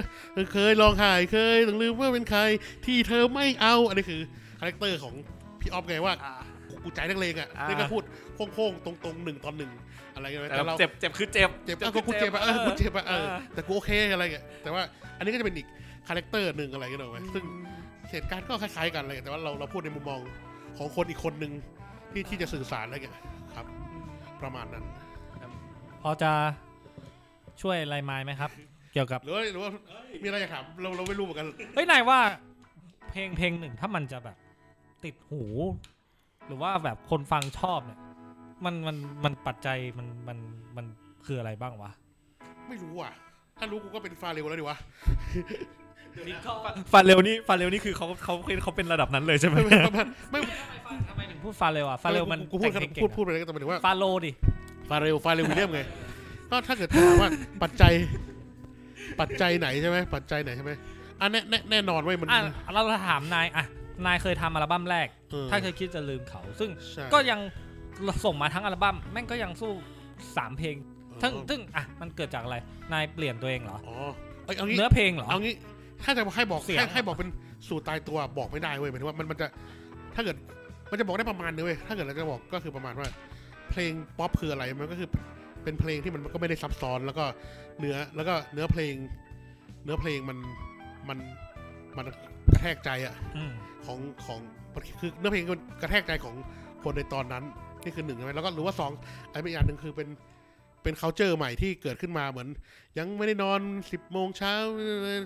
[0.53, 2.41] เคยลองหายเคยต้องลืมว่าเป็นใคร
[2.85, 4.21] ที่เธอไม่เอาอันนี้คือ
[4.59, 5.13] character ของ
[5.61, 6.33] พี่ออฟไงว่าอ่า
[6.83, 8.03] กูใจนักเลงอะอ่านี่ก็พูด
[8.53, 9.71] โค้งๆตรงๆหนึ่งตอนหนึ่ง
[10.15, 14.81] อะไรกันไหมแต่แต่เราเจ็บเจ็บคือเจ็บเจ็บก็กูเจ็บอะเออกูเจ็บอะเออเออแต่กูโอเคอะไรเงี้ยแต่ว่า
[15.17, 15.67] อันนี้ก็จะเป็นอีก
[16.07, 17.43] character หนึ่งอะไรกันหน่อยซึ่ง
[18.11, 20.19] เหตุการณ์ก็คล้ายๆกันเลย แต่ว่าเราเราพูดในมุมมอง
[20.77, 21.51] ของคนอีกคนหนึ่ง
[22.11, 23.15] ที่ที่จะสื่อสารอะไรเงี้ย
[23.55, 23.65] ครับ
[24.41, 24.83] ประมาณนั้น
[26.01, 26.31] พอจะ
[27.61, 28.51] ช่วยอะไรไม้ไหมครับ
[28.93, 29.71] เกี่ยวกับหรือว่าหรือว่า
[30.23, 32.19] มีอะไรอยากถามเราเราไม่รู้เหมือนกัน เฮ้ยนายว่า
[33.09, 34.37] เพลงเพลงหนึ่งถ้ามันจะแบบ
[35.03, 35.43] ติดหู
[36.47, 37.99] หรือว่าแบบคนฟังชอบเนี่ย
[38.65, 40.37] มันมันมันปัจจัยมันมัน
[40.77, 40.85] มัน
[41.25, 41.91] คืออะไรบ้างวะ
[42.69, 43.13] ไม่รู้อะ
[43.57, 44.77] ถ้ารู้กูก็เป็นฟาเรลแล้วดิวะ
[46.93, 50.39] ฟันเร็วนี่ฟันเร็วนี่คือเขาเขาเขาเป็นระดับนั้นเลยใช่ไหมไม่ไม่ไม่
[50.85, 54.31] ไม่ทำไมถึงพูดฟาเรลอะฟาเรลมันกูพูดแต่งเพลงเก่พูดงพูดไปเลยก็แต่หมายถึงว่าฟาโลดิ
[54.89, 55.81] ฟาเรลฟาเรลวิลเลียมไง
[56.51, 57.29] ก็ถ้าเกิดถามว่า
[57.63, 57.93] ปัจจัย
[59.19, 60.71] ปัจจัยไหนใช่ไหมปัจจัยไหนใช่ไหม
[61.21, 62.39] อันแน่แน่แน่นอนเว้ยมันอะ
[62.73, 63.65] เราถามนายอะ
[64.05, 67.39] นายเคยทำอัลบั้มแรกเออถ้าเคยคิดจะลืมเขา ซึ่งใช่ก็ยัง
[68.25, 69.71] ส่งมาทั้งอัลบั้มแม่งก็ยังสู้
[70.37, 70.75] สามเพลง
[71.21, 72.57] ซึ่งเออซึ่งอะมันเกิดจากอะไร
[72.93, 73.95] นายเปลี่ยนตัวเองเหรออ๋อ
[74.45, 75.55] เอ้ยเอางี้เนื้อเพลงเหรอเอางี้
[76.03, 77.29] ถ้าจะให้บอกเสียงให้ให้บอกเป็น
[77.67, 79.47] สูตรตายตัวบอกไม่ได้เว้ยหมายถึงว่ามันมันจะ
[80.15, 80.35] ถ้าเกิด
[80.91, 83.07] มันจะบอกได้ประมาณนึงเว้ยถ้าเกิดเราจะบอกก็คือประมาณว่า
[83.69, 85.09] เพลงป๊อปคืออะไรมันก็คือ
[85.63, 87.25] เป็นเพลงที่มันก็ไม่ได้ซับซ้อนแล้วก็
[87.79, 88.93] เนื้อแล้วก็เนื้อเพลง
[89.83, 90.37] เนื้อเพลงมัน
[91.09, 91.17] มัน
[91.97, 92.05] มัน
[92.51, 93.51] กระแทกใจอะอืม
[93.85, 94.39] ของของ
[94.99, 96.35] คือเนื้อเพลงมันกระแทกใจของ
[96.83, 97.43] คนในตอนนั้น
[97.83, 98.91] นี่คือหนึ่งใช่ไหมแล้วก็หรือว่าสอง
[99.29, 100.07] อะไรเป็นอย่างหนึ่งคือเป็น
[100.83, 102.47] เป็น c u เจอร์ใหม่ที่เกิดขึ้นมาเหมือน
[102.97, 103.59] ยังไม่ได้นอน
[103.91, 104.53] สิบโมงเช้า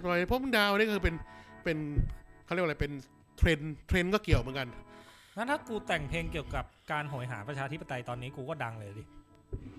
[0.05, 1.15] ปล่อยผมดาวนี่ก็คือเป็น
[1.63, 1.77] เป็น
[2.45, 2.91] เขาเรียกว่าอะไรเป็น
[3.37, 4.67] เทรนด์เทรนด์ก็เกี่ยวเหมือนกัน
[5.37, 9.03] งั้นถ้ากูแต่งเพลงเกี่ยวกับการโหยหาประชาธิปไตยตอนนี้กูก็ดังเลยดิ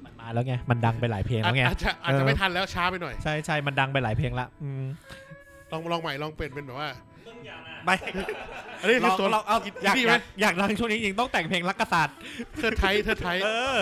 [0.04, 4.84] มันมาแล้วไงมันดังไปหลายเพลงแล้วไงอาจจะอาจจะเออไม่ทันแล้วช้าไปหน่อยใช่ใช่มันดังไปหลายเพลงละอืม
[5.72, 6.88] ลองลองใหม่ลองเปลี่ยนเป็นแบบว่า
[7.84, 7.94] ไม่
[8.80, 12.16] อันนี้เราคือตัวเราเอาอยากนี่อไหมยากอยากดังช่วงนี้จริงต้องแต่งเพลงรักกษัตริย์
[12.56, 13.76] เทิดไทยเทิดไทยเออ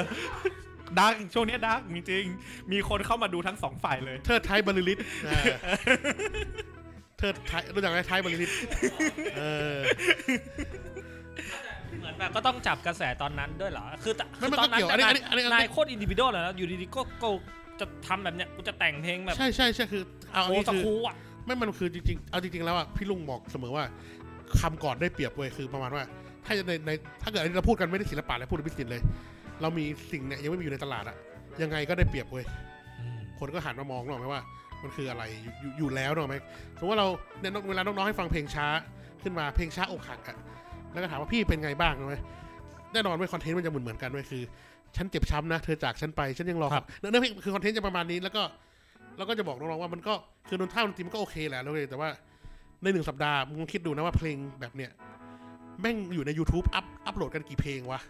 [1.01, 5.43] ดังช่วงนี้ดังจริงๆมีคนเข้ามาดูทั้งสองฝ่ายเลยเทิดไทยบริลิตอ่า
[7.19, 8.51] เทิดไทยรู้จักไหมไทยบริลิต
[9.37, 9.43] เอ
[9.75, 9.79] อ
[11.99, 17.29] เหมือนแบบก็ต้องจับกระแสตอนนั้นด้วยเหรอ คือแต่คืไม่อมันตอก็นนั้นเกี่ยวอันนี้นาอัยนนี้อันนี้อันนายนี้โคตรอินดิวิโดเลยนะอยู่ดีๆก็ก็
[17.81, 20.03] จะทำแบบเนี้ยกูจะแต่งเพลงแบบ ใช่ใช่ใช่คือ
[20.33, 23.85] เอาอันโอ้นี้สคือคูอะไม่มันคือจริงๆ เอาจริงๆแล้วอะพี่ลุงบอกเสมอว่า
[24.61, 26.03] คำก่อนได้เปรียบเว้ยคือประมาณว่า
[26.45, 26.91] ถ้าในใน
[27.23, 29.03] ถ้าเกิดอันนี้เราพูดกันไม่ได้ศิลปะแล้วพูดถึงบิสเนสเลย
[29.63, 31.17] เรามีสิ่งเนี่ยยังไม่มีอยู่ในตลาดอะ
[31.63, 32.45] ยังไงก็ได้เปรียบเว้ย
[33.39, 34.43] คนก็หันมามองหรอกไหมว่า
[34.83, 36.37] มันคืออะไรอยู่อยู่อยู่แล้วหรอกไหม
[36.79, 37.09] สมมติว่าเรา
[37.41, 38.67] เนี่ยเวลาน้องๆให้ฟังเพลงช้า
[39.23, 40.37] ขึ้นมาเพลงช้าอกหักอะ
[40.93, 42.15] แล้วก็ถามว่าพี่เป็นไงบ้างไหม
[42.93, 44.43] แน่นอนว่า content มันจะเหมือนเหมือนกันเว้ยคือ
[44.97, 48.43] ฉันเจ็บช้ำนะเธอจากฉันไปฉันยังรอครับเนื้อเพลงคือ content จะประมาณนี้แล้วก็
[49.17, 50.15] เราก็จะบอกน้องๆว่ามันก็
[50.49, 52.09] คือดนตรีดนตรีมันก็โอเคแหละแล้วเลยแต่ว่า
[52.83, 54.91] ในหนึ่งสัปดาห์มึงลองคิดดูนะว่าเพลงแบบเนี้ย
[55.81, 58.01] แม่งอยู่ใน YouTube อัพอัพโหลดกันกี่เพลงวะ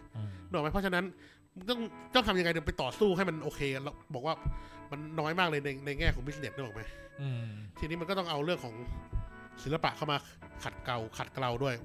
[0.47, 1.03] นึกออกไหมเพราะฉะนั้น
[1.34, 1.34] มึง
[1.69, 1.79] ต้อง
[2.13, 4.33] ต้องทำยังไงเดี๋ยวไปต่อสู้ให้มันโอเคแล้วบอกว่า
[4.91, 6.81] มันน้อยมากเลยในในแง่ของ business นึกออกไหม
[7.21, 7.45] อืม
[7.79, 8.73] ทีนี้มันก็ต้องเอาเรื่องของ
[9.63, 10.17] ศิลปะเข้ามา
[10.63, 11.75] ขัดเกลาขัดเกลาด้วย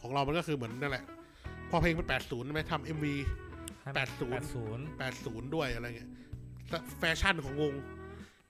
[0.00, 1.04] ของเรามันก็คือเหมือนนั่นแหละ
[1.70, 3.06] พอเพลงมัน80ใช่ไหมทำ MV
[3.84, 4.84] 80แปดศูนย์
[5.16, 6.10] 80ด้วยอะไรเงี้ย
[6.70, 7.72] แล้วแฟชั่นของวง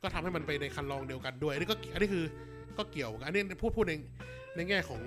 [0.03, 2.25] ก็ทำให้มันไปในครรลองเดียวกันด้วยอันนี้ก็อันนี้คือ
[2.79, 3.95] ก็เกี่ยวกันอันนี้พูดพูดใน
[4.57, 5.01] ในแง่ของ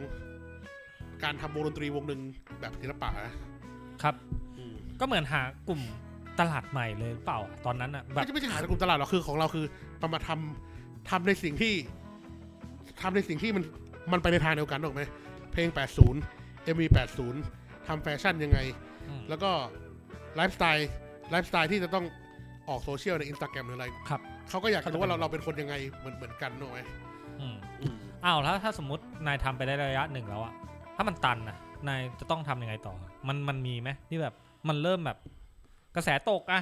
[1.23, 2.21] การทำวงดนตรีวงหนึ่ง
[2.62, 3.36] แบบศิลปะนะ
[4.04, 4.44] ครับอืม
[4.99, 5.81] ก็เหมือนหากลุ่ม
[6.39, 9.65] ตลาดใหม่เลยเปล่าอะตอนนั้นอะแบไม่บใช่ไม่ใช่หาในกลุ่มตลาดหรอกคือของเราคือ
[10.01, 11.73] ประมาทำทำในสิ่งที่
[13.01, 13.63] ทำในสิ่งที่มัน
[14.12, 15.03] มันไปในทางเดียวกันถูกไหม
[15.51, 15.67] เพลง
[16.21, 16.81] 80 MV
[17.38, 18.60] 80ทำแฟชั่นยังไง
[19.08, 19.51] อืม แล้วก็
[20.36, 22.05] lifestyle lifestyle ที่จะต้อง
[22.69, 26.79] ออกโซเชียลในอินสตาแกรมหรืออะไรครับ เขาก็อยากจะรู้ว่าเราเราเป็นคนยังไงเหมือนเหมือนกันถูกไหม
[27.39, 30.53] อืมอืมอ้าวแล้วถ้าสมมตินายทำไปได้ระยะหนึ่งแล้วอะ
[30.95, 32.93] ถ้ามันตันอะนายจะต้องทำยังไงต่อ
[33.27, 34.34] มันมันมีไหมที่แบบ
[34.67, 35.17] มันเริ่มแบบ
[35.95, 36.62] กระแสตกอะ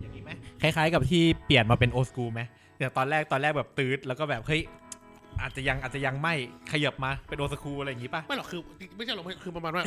[0.00, 0.30] อย่างนี้ไหม
[0.62, 2.40] คล้ายๆ กับที่เปลี่ยนมาเป็นโอ o กูไหม
[2.78, 4.62] เดี๋ยวตอนแรกตอนแรกแบบตืดแล้วก็แบบเฮ้ย
[5.40, 6.34] อาจจะยังอาจจะยังไม่
[6.72, 8.60] ขยับมาเป็นโอ o กูอะไรอย่างงี้ป่ะ ไม่หรอกคือ
[8.96, 9.84] ไม่ใช่หรอกคือประมาณว่า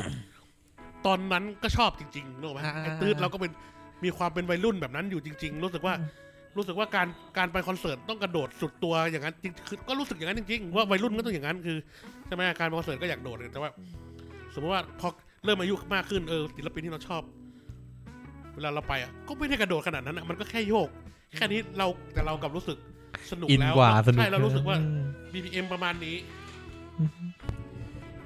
[1.06, 3.52] ตอนนั้นก็ชอบจริงๆนึกออกไหมอ่าไอ้ตืดเราก็เป็น
[4.04, 5.94] มีความเป็นวัยรุ่นแบบนั้นอยู่จริง ๆ รู้สึกว่า
[6.58, 11.78] รู้สึกว่าการการไปคอนเสิร์ตต้องกระโดดสุดตัวอย่างนั้นจริงคือก็รู้สึกอย่างนั้นจริง ๆ ว่าวัยรุ่นก็ต้องอย่างนั้นคือ
[12.28, 13.70] ใช่ไหมการไปคอนเสิร์ตก็อยากโดดแต่ว่า
[14.54, 15.10] สมมติว่าพอ
[15.46, 17.22] เริ่มอายุมากขึ้นเออศิลปินที่เราชอบ
[18.56, 20.90] เวลาเราไปอะก็ไม่ได้กระโดดขนาดนั้นอะมันก็แค่โยก
[21.34, 22.78] แค่นี้เราแต่เรากลับรู้สึก
[23.32, 25.04] สนุกอินแล้วกว่าสนุก ใช่เรารู้สึกว่าอืม
[25.34, 26.16] BPM ประมาณนี้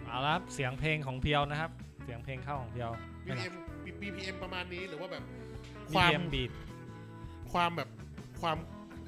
[0.05, 1.71] เอาละครับเสียงเพลงของเพียวนะครับ
[2.03, 2.89] เสียงเพลงเข้าของเพียว
[3.25, 3.53] BPM
[4.01, 5.23] BPM ประมาณนี้หรือว่าแบบ
[5.95, 6.51] ความ BPM beat
[7.53, 7.89] ความแบบ
[8.41, 8.57] ความ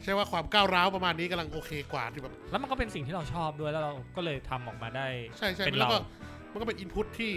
[0.04, 5.08] ใช่ว่าความก้าวร้าวประมาณนี้กำลังโอเคกว่าที่แบบแล้วมันก็เป็นสิ่งที่เราชอบด้วยแล้วเราก็เลยทำออกมาได้
[5.38, 6.02] ใช่ใช่เป็นแล้วก็เรา
[6.52, 7.32] มันก็เป็นอินพุตที่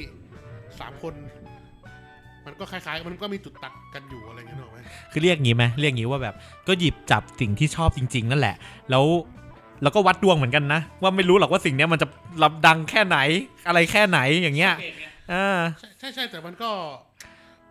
[0.80, 1.14] สามคน
[2.46, 4.78] มันก็คล้ายๆ มันก็มีจุดตัดกันอยู่อะไรอย่างเงี้ยนึกออกไหม
[5.12, 6.34] คือเรียกงี้ไหมเรียกงี้ว่าแบบ
[6.68, 8.56] ก็หยิบจับสิ่งที่ชอบจริง ๆ นั่นแหละ
[8.90, 9.04] แล้ว
[9.82, 12.06] แล้วก็วัดดวงเหมือนกันนะ ว่าไม่รู้หรอกว่าสิ่งเนี้ยมันจะ
[12.42, 13.18] รับดังแค่ไหน
[13.68, 14.74] อะไรแค่ไหนอย่างเงี้ย
[15.32, 16.70] อ่าใช่ใช่ใช่แต่มันก็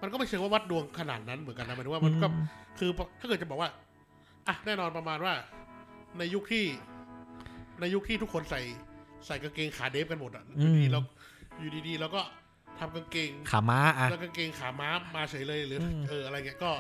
[0.02, 2.28] มันก็ไม่เชิงว่าวัดดวงขนาดนั้นเหมือนกันนะหมายถึงว่ามันก็
[2.80, 2.90] คือ
[3.20, 3.70] ถ้าเกิดจะบอกว่า
[4.48, 5.34] อะแน่นอนประมาณว่า
[6.18, 6.66] ในยุคที่
[7.80, 8.62] ในยุคที่ทุกคนใส่
[9.26, 11.00] ใส่กางเกงขาเดฟกันหมดอะอยู่ดีๆเรา
[11.60, 12.22] อยู่ดีๆเราก็
[12.82, 16.72] ทำกางเกงขาม้าอะแล้วกางเกงขาม้ามาเฉยเลยหรืออมเอออะไรเงี้ยก็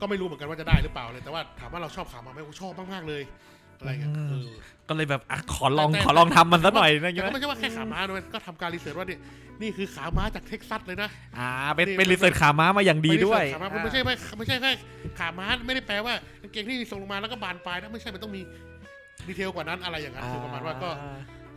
[0.00, 3.22] ก็ไม่รู้เหมือนกันว่าจะได้หรือเปล่าเลยแต่ว่าถามว่าเราชอบขาม้าไหมผมชอบมากๆเลย
[3.78, 4.50] อะไรเงี้ยเออ
[4.88, 9.18] ก็เลยแบบอะขอลองแต่ขอลองทำมันซะหน่อยนะแต่เงี้ยก็ไม่ใช่ว่าแค่ขาม้าด้วยก็ทำการ research ว่านี่
[9.60, 11.08] นี่คือขาม้าจากเท็กซัสเลยนะ
[11.38, 14.72] อ่าเป็นเป็น research ขาม้ามาอย่างดีด้วยขาม้ามันไม่ใช่ว่าไม่ใช่แค่
[15.18, 18.40] ขาม้าไม่ได้แปลว่ากางเกงที่ส่งลงมาแล้วก็บานปลายนะไม่ใช่มันต้องมี
[19.28, 20.90] detail กว่านั้นอะไรอย่างนั้นคือประมาณว่าก็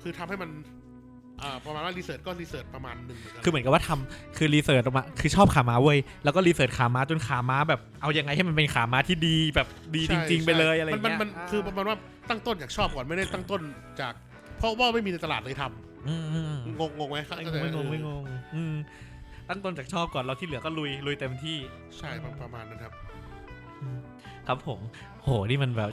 [0.02, 0.77] คือทำให้มันอ่า
[1.66, 11.98] ประมาณว่า research ก็ research ประมาณหนึ่งเหมือนกันคือเหมือนกับว่าทำคือ research ออกมาคือชอบขาม้าเว้ยแล้วก็ research ขาม้าจนขาม้าแบบเอายังไงให้มันเป็นขาม้าที่ดีแบบดีจใช่ริง ๆ ไปเลยใช่อะไรมันเงี้ยมันมันคือประมาณว่า
[12.30, 13.62] ตั้งต้นจากชอบก่อนไม่ได้ตั้งต้น
[14.02, 14.14] จาก
[14.58, 15.64] เพราะว่าไม่มีในตลาดเลยท
[16.08, 18.24] อืมอืมำงงงงไหมไม่งงไม่งงไม่งง
[18.56, 18.76] อืม
[19.50, 21.58] ตั้งต้นจากชอบก่อนเราที่เหลือก็ลุยลุยเต็มที่
[21.98, 22.94] ใช่ประประมาณนั้นครับ
[24.48, 24.80] ครับผม
[25.24, 25.92] โหนี่มันแบบ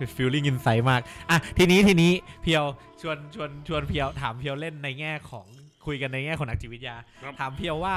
[0.00, 2.64] คือ feeling insight มาก อะ ทีนี้ทีนี้เพียว
[3.00, 5.46] ชวนชวนชวนเพียวถามเพียวเล่นในแง่ของ
[5.86, 7.96] คุยกันในแง่ของนักจิตวิทยา ครับถามเพียวว่า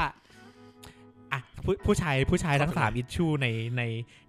[1.31, 3.47] อะผู้ผู้ชายผู้ชายทั้งเข้าใจสามอิชชูใน
[3.77, 3.81] ใน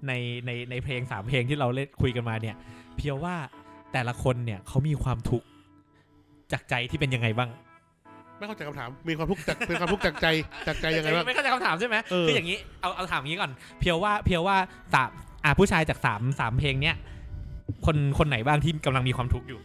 [0.06, 0.12] ใน
[0.46, 2.56] ในในเพลงสามเพลงที่เราเล่นคุยกันมาเนี่ย
[2.96, 3.34] เพียวว่า
[3.92, 5.46] แต่ละคนเนี่ยเขามีความทุกข์
[6.52, 7.50] จากใจที่เป็นยังไงบ้าง
[8.38, 10.26] ไม่เข้าใจคำถาม มีความทุกข์จากเป็นความทุกข์จากใจ
[10.66, 14.56] จากใจยังไงบ้าง ไม่เข้าใจคำถามใช่ไหมเออ คืออย่างนี้เอาเอาถามอย่างนี้ก่อน เพียวว่าเพียวว่า
[14.94, 15.10] สาม
[15.44, 16.96] อะผู้ชายจากสามสามเพลงเนี้ย
[17.86, 19.60] คนคนไหนบ้างที่กำลังมีความทุกข์อยู่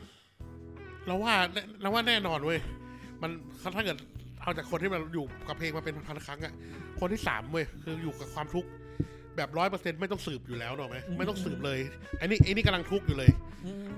[1.07, 1.33] เราว่า
[1.81, 2.59] เราว่าแน่นอนเว้ย
[3.21, 3.31] มัน
[3.75, 3.97] ถ้าเกิด
[4.41, 6.53] เอาจากคนที่มันอยู่กับเพลงมาเป็นพันๆครั้งอะ
[6.99, 8.69] คนที่สามเว้ยคืออยู่กับความทุกข์
[9.35, 11.79] แบบร้อยเปอร์เซ็นต์ไม่ต้องสืบอยู่แล้วเนอะไหมอืมไม่ต้องสืบเลย
[12.17, 13.29] ไอ้นี่ไอ้นี่กำลังทุกข์อยู่เลย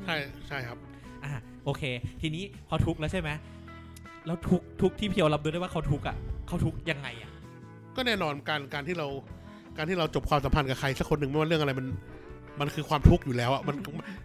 [0.05, 0.15] ใช่
[0.47, 0.77] ใช่ครับ
[1.23, 1.31] อะ
[1.65, 1.83] โอเค
[2.21, 3.29] ทีนี้พอทุกข์แล้วใช่ไหม
[4.25, 6.15] แล้วทุกข์ทุกข์ที่เพียวรับรู้ได้ว่าเขาทุกข์อะ
[6.47, 7.31] เขาทุกข์ยังไงอะ
[7.95, 9.07] ก็แน่นอนการการที่เรา
[9.77, 11.87] การที่เราจบความสัมพันธ์กับใครสักคนหนึ่งไม่ว่าเรื่องอะไรมัน
[12.59, 13.75] มันคือความทุกข์อยู่แล้วอะมัน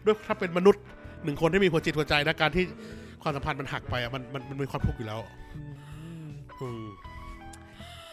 [0.05, 0.83] ด้วยถ้าเป็นมนุษย์
[1.25, 2.65] หนึ่งคนที่มีหัวจิตหัวใจนะการที่
[3.23, 5.21] ความสัมพันธ์มันหักไปอะมันมันมันมีความทุกข์อยู่แล้ว
[5.57, 6.87] อืม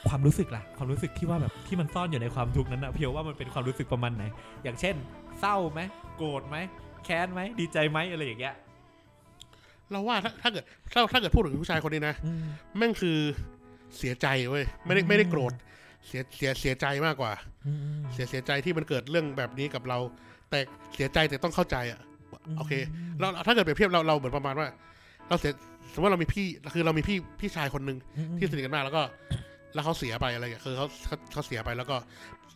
[0.07, 4.24] ความรู้สึกล่ะ ความรู้สึกที่ว่าแบบที่มันซ่อนอยู่ในความทุกข์นั้นอะเพียวว่ามันเป็นความรู้สึกประมาณไหน
[4.64, 4.95] อย่างเช่น
[5.39, 5.82] เศร้าไหม
[6.18, 6.57] โกรธไหม
[7.05, 8.55] แค้นไหมดีใจไหมอะไรอย่างเงี้ย
[9.91, 12.16] เราว่าถ้าถ้าเกิดถ้าถ้าเกิดพูดถึงผู้ชายคนนี้นะ
[12.78, 13.18] แม่งคือ
[13.97, 15.53] เสียใจเว้ยไม่ได้ไม่ได้โกรธ
[16.08, 17.34] เสียเสียเสียใจมากกว่า
[18.14, 19.99] เสียเสียใจที่มันเกิดเรื่องแบบนี้กับเรา
[20.49, 20.60] แต่
[20.95, 21.99] เสียใจแต่ต้องเข้าใจอะ
[22.58, 22.74] โอเค
[23.20, 24.68] เราถ้าเกิดเปรียบเทียบเราเราเหมือนประมาณว่า
[25.30, 25.51] เราเสีย
[25.93, 27.97] สมมติว่าเรามีพี่คือเรามีพี่พี่ชายคนหนึ่ง
[28.38, 29.04] ที่สนิทกันมากแล้วก็
[29.74, 31.95] แล้วเขาเสียไปอะไรอย่างเงี้ยคือเขาเขาเขาเสียไปแล้วก็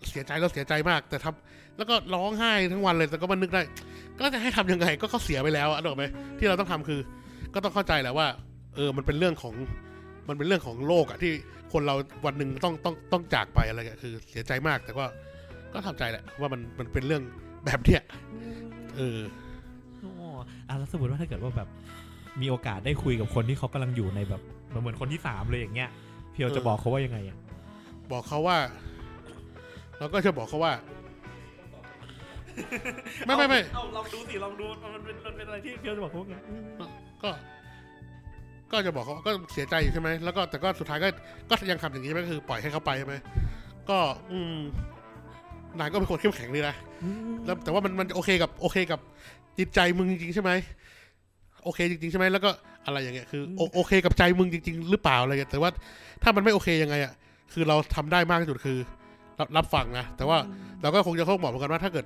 [0.09, 3.61] เสียใจแล้วเสียใจมาก แต่ทำแล้วก็ร้องไห้ทั้งวันเลยแต่ก็มันนึกได้
[4.19, 6.05] ก็จะให้ทำยังไงก็เขาเสียไปแล้วอะนึกออกไหม
[6.39, 6.99] ที่เราต้องทำคือ
[7.53, 8.27] ก็ต้องเข้าใจแหละว่า
[8.75, 9.53] เออมันเป็นเรื่องของ
[10.29, 11.33] มันเป็นเรื่องของโลกอะที่
[11.73, 11.95] คนเรา
[12.25, 15.05] วันหนึ่งต้องต้องต้องจากไปอะไรเงี้ยคือ เสียใจมากแต่ก็
[15.73, 17.23] ก็ทำใจแหละว่ามันมันเป็นเรื่อง
[17.65, 18.01] แบบเนี้ย
[18.97, 19.19] เออ
[19.99, 20.11] โอ้
[20.67, 21.69] อะแล้วสมมติว่าถ้าเกิดว่าแบบ
[22.41, 24.41] มีโอกาสได้คุยกับคนที่เขากำลังอยู่ในแบบ
[24.81, 25.89] เหมือนคนที่สามเลยอย่างเงี้ย
[26.31, 27.37] เพียวจะเออบอกเขาว่ายังไงอะ
[28.11, 28.57] บอกเขาว่า
[29.97, 30.73] เราก็จะบอกเขาว่า
[33.25, 34.65] ไม่ไม่ไม่เอาลองดูสิลองดู
[34.95, 36.37] มันเป็นมันเป็นอะไรที่เพียวจะบอกเขาว่าไง
[37.23, 37.29] ก็
[38.71, 41.09] ก็จะบอกเขาก็เสียใจอยู่ใช่ไหมแล้วก็แต่ก็สุดท้ายก็
[41.49, 43.13] ก็ยังทำอย่างนี้ใช่ไหมก็คือปล่อยให้เขาไปใช่ไหม
[43.89, 43.97] ก็
[44.31, 44.55] อืม
[45.79, 46.75] นายก็เป็นคนเข้มแข็งดีนะ
[47.45, 48.99] แล้วแต่ว่ามันมันโอเคกับโอเคกับ
[49.57, 50.51] จิตใจมึงจริงๆใช่ไหม
[51.63, 52.49] โอเคจริงๆใช่ไหมแล้วก็
[52.85, 55.69] อะไรอย่างเงี้ยคือโอโอเคกับใจมึงจริง ๆ หรือเปล่าอะไรเงี้ยแต่ว่า
[56.23, 57.13] ถ้ามันไม่โอเคยังไงอะ
[57.53, 58.77] คือเราทำได้มากที่สุดคือ
[59.39, 60.37] รับรับฟังนะแต่ว่า
[60.81, 62.05] เราก็คงจะต้องบอกเหมือนกันว่าถ้าเกิด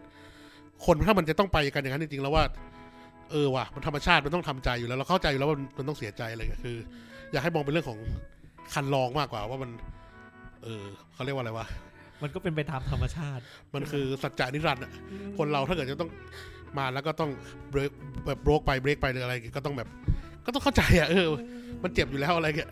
[0.85, 2.43] คนถ้ามันจะต้องไปกันอย่างนั้นจริงๆแล้วว่า
[3.31, 6.77] เออว่ะมันธรรมชาติมันต้องทำใจอยู่แล้วเราเข้าใจอยู่แล้วว่ามันมันต้องเสียใจอะไรเงี้ยคือ
[7.31, 7.99] อยากให้มองเป็นเรื่องของ
[8.73, 9.71] คันลองมากกว่าว่ามัน
[10.63, 11.65] เออเขาเรียกว่าอะไรวะ
[12.21, 13.43] มันก็เป็นไปตามธรรมชาติ
[13.75, 14.91] มันคือสัจจานิรันดร์อะ
[15.37, 16.09] คนเราถ้าเกิดจะต้อง
[16.77, 17.31] มาแล้วก็ต้อง
[17.69, 17.91] เบรก
[18.25, 19.87] แบบโบรกไปเบรกไปหรืออะไรอย่างเงี้ยก็ต้องแบบ
[20.45, 21.27] ก็ต้องเข้าใจอะเออ
[21.83, 22.71] มันเจ็บอยู่แล้วอะไรเงี้ย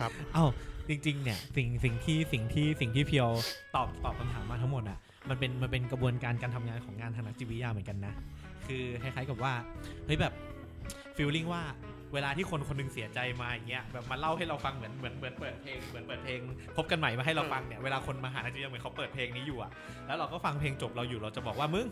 [0.00, 0.44] ครับเอ้า
[0.88, 3.28] จริง ๆ เนี่ย สิ่งสิ่งที่สิ่งที่สิ่งที่เพียว
[3.74, 8.14] ตอบตอบคำถามมาทั้งหมดอะ มันเป็นมันเป็นกระบวนการการทำงานของงานทางนักจิตวิทยาเหมือนกันนะ
[8.66, 9.52] คือคล้ายๆกับว่า
[10.06, 10.32] เฮ้ยแบบ
[11.16, 11.62] ฟีลลิ่งว่า
[12.14, 16.40] เวลาที่คนคนหนึงเสียใจมาอย่างเงี้ยแบบมาเล่าให้เราฟังเหมือนเหมือนเหมือนเปิดเพลงเหมือนเปิดเพลง
[16.76, 19.70] พบกันใหม่มาให้เราฟังเนี่ยเวลาคนมาหานักจิตวิทยาเหมือนเขาเปิดเพลงนี้อยู่อะ
[20.06, 21.86] แล้วเราก็ฟังเพลงจบเราอยู่เราจะบอกว่ามึง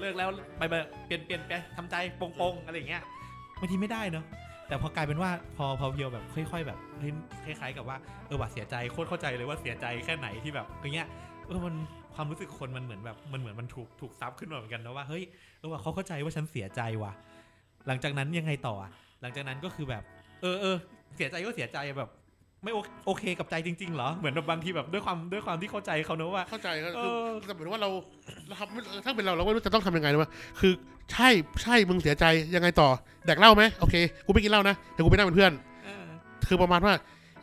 [0.00, 0.28] เลิกแล้ว
[0.58, 0.74] ไปไป
[1.06, 3.02] เปลี่ยนเปลี่ยนไปทำใจปงปงๆอะไรอย่างเงี้ย
[3.60, 4.24] บางทีไม่ได้เนาะ
[4.68, 7.12] แต่พอกลายเป็นว่าพอพอเพียวแบบค่อย ๆ แบบเฮ้ย
[7.44, 7.96] คล้ายๆกับว่า
[8.26, 11.08] เออว่าเสียใจโคตรเข้าใจเลยว่าเสียใจแค่ไหนที่แบบอย่างเงี้ย
[11.46, 11.74] เออมัน
[12.14, 15.22] ความรู้สึกคนมันเหมือนแบบมันเหมือนมันถูกถูกซับขึ้นมาเหมือนกันนะว่าเฮ้ย
[15.58, 17.12] เออว่าเขาเข้าใจว่าฉันเสียใจว่ะ
[17.86, 18.90] หลังจากนั้นยังไงต่ออะ
[19.22, 20.02] หลังจากนั้นก็คือแบบ
[20.42, 20.76] เออเออ
[21.16, 22.10] เสียใจก็เสียใจแบบ
[22.64, 27.90] ไม่โอโอเคกับใจจริงๆเหรอ เหมือนแบบบางทีแบบด้วยความด้วยความที่เข้าใจเขาเนอะว่า เข้าใจก็เอคืออแต่เหมือนว่าเรา
[28.48, 30.30] เราทำถ้าเป็นเราเราไม่รู้จะต้องทำยังไงนะว่า
[30.60, 30.72] คือ
[31.12, 31.28] ใช่
[31.62, 32.88] ใช่มึงเสียใจยังไงต่อ
[33.26, 33.94] แดกเหล้าไหมโอเค
[34.26, 35.52] กูไม่กินเหล้านะเดี๋ยวกูไปนั่งเป็นเพื่อน
[35.84, 36.02] เออ
[36.48, 36.92] คือประมาณว่า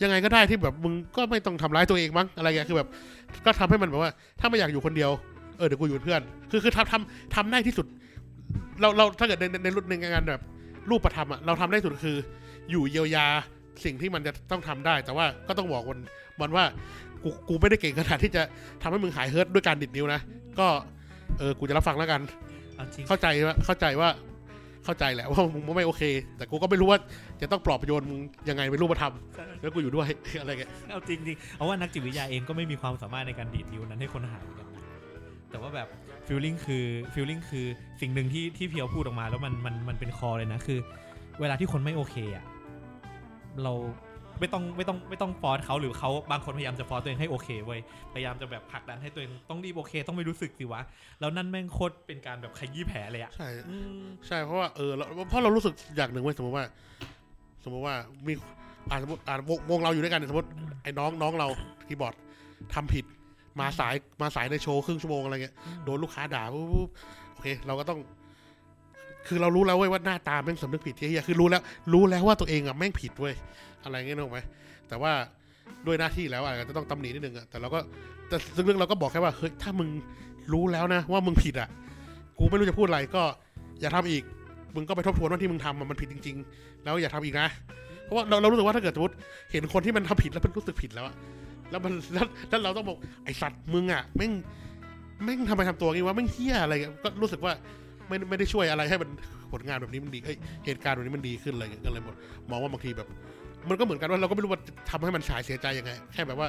[0.03, 2.87] ยังไงก็ได้ที่แบบมึงก็ไม่ต้องทำร้ายตัวเองมั้งอะไรเงี้ยคือแบบ
[3.45, 5.11] ก็ทำให้มันแบบว่า ถ้าไม่อยากอยู่คนเดียว
[5.57, 6.21] เออเดี๋ยวกูอยู่เป็นเพื่อน
[6.51, 7.85] คือคือทำทำทำได้ที่สุด
[8.81, 10.41] เราเราถ้าเกิดในในในรุ่นในงานแบบ
[10.89, 12.17] รูปธรรมอะเราทำได้สุดคือ
[12.71, 13.25] อยู่เยียวยา
[13.85, 15.99] สิ่งที่มันจะต้องทำได้ แต่ว่าก็ต้องบอกมัน
[16.41, 16.65] มันว่า
[17.23, 18.41] กูกูไม่ได้เก่งขนาดที่จะ
[18.81, 20.21] ทำให้มึงหาย hurt ด้วยการดีดนิ้วนะ
[20.59, 20.67] ก็
[21.39, 22.21] เออกูจะรับฟังแล้วกัน
[22.75, 24.09] เอาจริงเข้าใจว่าเข้าใจว่า
[24.85, 26.03] เข้าใจแหละว่ามึงไม่โอเค
[26.37, 26.99] แต่กูก็ไม่รู้ว่า
[27.41, 28.19] จะต้องปลอบประโยชน์มึง
[28.49, 29.13] ยังไงเป็นรูปธรรม
[29.61, 30.07] แล้วกูอยู่ด้วย
[30.39, 34.83] อะไรเงี้ยเอาจริงจริงเอาว่านักจิตวิทยาเองก็ไม่มีความสามารถในการดีดนิ้วนั้นให้คนหายเหมือนกันนะ
[35.51, 35.87] แต่ว่าแบบ
[36.27, 37.65] feeling คือ feeling คือ
[38.01, 40.79] สิ่งหนึ่งที่ที่เพียวพูดออกมาแล้วมันมันมันเป็น core เลยนะคือ
[41.39, 42.45] เวลาที่คนไม่โอเคอะ
[43.63, 43.73] เรา
[44.39, 47.79] ไม่ต้องไม่ต้องไม่ต้อง force เขาหรือเขาบางคนพยายามจะ force ตัวเองให้โอเคเว้ย
[48.13, 50.81] พยายามจะแบบผลักดันให้ตัวเองต้องรีบโอเค ต้องไม่รู้สึกสิวะ
[51.19, 56.65] แล้วนั่นแม่งโคตรเป็นการแบบขยี้แผลเลยอะใช่อืมใช่เพราะว่าเออเราเพราะเรารู้สึกอย่างหนึ่งเว้ยสมมติว่า
[57.63, 57.95] สมมติว่า
[58.27, 58.33] มี
[58.89, 60.49] อ่าสมมติอ่าวงวงเราอยู่ด้วยกันเนี่ยสมมติ
[60.83, 61.47] ไอ้น้องน้องเรา
[61.87, 62.15] คีย์บอร์ด
[62.73, 63.05] ทำผิด
[63.59, 66.89] มาสายมาสายในโชว์ครึ่งชั่วโมงอะไรเงี้ยโดนลูกค้าด่าปุ๊บปุ๊บ
[67.31, 67.99] โอเค เราก็ต้อง
[69.27, 71.61] คือเรารู้แล้วเว้ยว่าหน้าตาแม่งสำนึกผิดที่เหี้ยคือรู้แล้ว
[71.93, 73.33] รู้แล้วว่าตัวเองอะแม่งผิดเว้ย
[73.83, 74.39] อะไรเงี้ยนึกไหม
[74.87, 75.11] แต่ว่า
[75.85, 77.79] ด้วยหน้าที่แล้วอาจจะต้องตำหนินิดนึงอะแต่เราก็
[78.27, 79.89] แต่ซึ่งเรื่องเราก็บอกแค่ว่าเฮ้ยถ้ามึง
[80.53, 81.69] รู้แล้วนะ ว่ามึงผิดอะ
[82.39, 83.23] กูไม่รู้จะพูดอะไรก็
[83.81, 84.23] อย่าทำอีก
[84.75, 87.47] มึงก็ไปทบทวนว่าที่มึงทำมันผิดจริง ๆ แล้วอย่าทำอีกนะ
[88.03, 89.15] เพราะว่าเราเรารู้สึกว่าถ้าเกิดสมมติ
[89.51, 91.15] เห็นคนที่มันทำผิดแล้วมันรู้สึกผิดแล้วอะ
[91.71, 94.31] แล้วมันแล้วแล้วเราต้องบอกไอสัตว์มึงอะแม่ง
[95.23, 96.73] แม่งทำไมทำตัวงี้วะแม่งเฮี้ยอะไร
[97.03, 97.53] ก็รู้สึกว่า
[98.07, 99.09] ไม่ไม่ได้ช่วยอะไรให้มัน
[99.51, 102.01] ผลงานแบบนี้มันดีเอ้ยเหตุการณ์แบบนี้มันดีขึ้นอะไรเงี้ยก็เลย
[102.51, 103.07] มองว่าบางทีแบบ
[103.69, 106.47] มันก็เหมือนกันว่าเราก็ไม่รู้ว่าทำให้มันฉายเสียใจยังไง แค่แบบว่า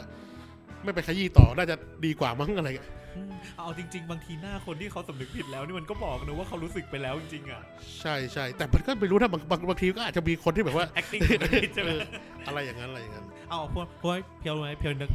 [0.84, 7.62] ไม่ไปขยี้ต่อน่าจะดีกว่ามั้งอะไรเงี้ยอืมเอาจริง ๆ บางทีหน้าคนที่เขาสำนึกผิดแล้วนี่มันก็บอกนะว่าเขารู้สึกไปแล้วจริงๆอะ
[8.00, 11.36] ใช่ใช่แต่มันก็ไม่รู้นะบางบางบางทีก็อาจจะมีคนที่แบบว่า acting ผิ
[11.68, 12.00] ดใช่ไหมเออ
[12.46, 15.10] อะไรอย่างนั้นอะไรอย่างนั้นเอาพวกพวกเพียวไหมเพียวนึก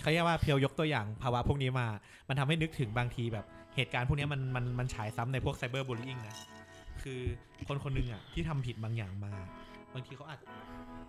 [0.00, 1.86] เขาเรียกว่าเพียวยกตัวอย่างภาวะพวกนี้มา
[2.28, 3.44] มันทำให้นึกถึงบางทีแบบ
[3.76, 6.36] เหตุการณ์พวกนี้มันมันมันฉายซ้ำในพวกไซเบอร์บูล i ิ g นะ
[7.02, 7.20] คือ
[7.68, 9.32] คนคนหนึงอะที่ทำผิดบางอย่างมา
[9.94, 10.38] บางทีเขาอาจ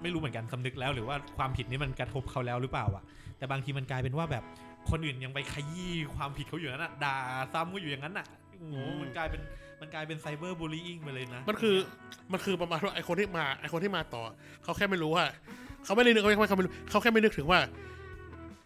[0.01, 3.03] ไม่รู้เหมือนกันสำนึกแล้วหรือว่าความผิดนี้มันกระทบเขาแล้วหรือเปล่าอะ
[3.37, 4.43] แต่บางทีมันกลายเป็นว่าแบบ
[4.89, 7.15] คนอื่นยังไปขยี้ความผิดเขาอยู่นั้นอะด่า
[7.53, 8.25] ซ้ำก็อยู่อย่างนั้นอะ
[8.59, 9.41] โอ้โหมันกลายเป็น
[9.81, 11.75] มันกลายเป็นไซเบอร์บูล i ิ g ไปเลยนะ มันคือ
[12.31, 14.23] มันคือประมาณว่าไอคนที่มาไอคนที่มาต่อ
[14.63, 15.25] เขาแค่ไม่รู้ว่า
[15.85, 17.59] เขาไม่ได้นึกเขาไม่เขาไม่รู้เขาแค่ไม่นึกถึงว่า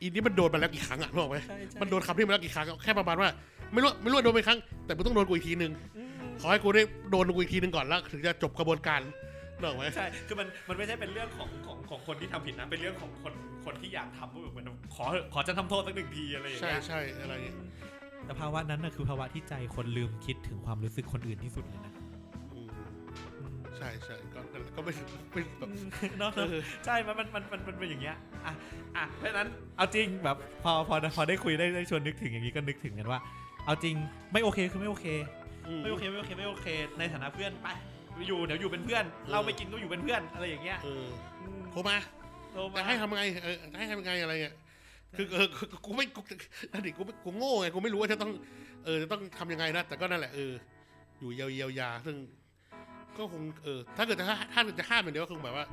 [0.02, 3.30] อีนี้มันโดนมาแล้วกี่ครั้งอะรู้ไหมใช่ใช่มันโดนคำที่มาแล้วกี่ครั้งอะแค่ประมาณว่า
[3.74, 6.10] ไม่รู้ไม่รู้ว่าโดนไปครั้ง แต่มึงต้องโดนกูอีกทีนึงอืม
[6.42, 9.02] ขอให้กูได้โดนกูอีกทีนึงก่อนแล้วถึงจะจบกระบวนการ
[9.60, 13.34] นึกออกไหมใช่ คือมันมันไม่ใช่เป็นเรื่องของของของคนที่ทำผิดนะ เป็นเรื่องของคน
[13.66, 17.58] คนที่อยากทำว่าแบบเหมือนขอเถอะขอจะทำโทษสักหนึ่งทีอะไรอย่างใช่เงี้ยใช่อะไรอย่างเงี้ย
[18.26, 21.94] แต่ภาวะนั้นน่ะคือภาวะที่ใจคนลืมคิดถึงความรู้สึกคนอื่นที่สุดเลยนะ
[22.54, 24.40] อืมใช่ใช่ก็
[24.76, 24.94] ก็ไม่
[25.34, 25.70] ไม่แบบ
[26.20, 28.54] เนาะเออใช่มันมันมันมันมันเป็นอย่างเงี้ยอะ
[28.96, 29.48] อะเพราะฉะนั้น
[29.78, 33.20] เอาจริงแบบพอพอพอได้คุยได้ได้ชวนนึกถึงอย่างนี้ก็นึกถึงกันว่า
[33.66, 33.96] เอาจริง
[34.32, 35.06] ไม่โอเคคือไม่โอเค
[35.78, 36.68] มไม่โอเคไม่โอเคไม่โอเค
[37.00, 37.68] ในฐานะเพื่อนไป
[38.28, 41.06] อยู่เดี๋ยวอยู่เป็นเพื่อน เราไม่กินก็อยู่เป็นเพื่อนอะไรอย่างเงี้ยเออ
[41.42, 41.98] อืมโทรมา
[42.52, 44.56] โทรมาแต่ให้ทำไงเออให้ทำไงอะไรเงี้ย
[45.16, 46.22] คือเออคือกูไม่กู
[46.72, 48.32] นั่นดิกูไม่กูโง่ไงกูไม่รู้ว่าจะต้อง
[48.86, 50.54] เออจะต้องทำยังไงนะแต่ก็นั่นแหละเออ
[51.20, 52.16] อยู่เยียวเยียวยาซึ่ง
[53.18, 55.66] ก็คงเออถ้าเกิดจะถ้าเกิดจะห้ามอย่างเดียวก็คงแบบว่า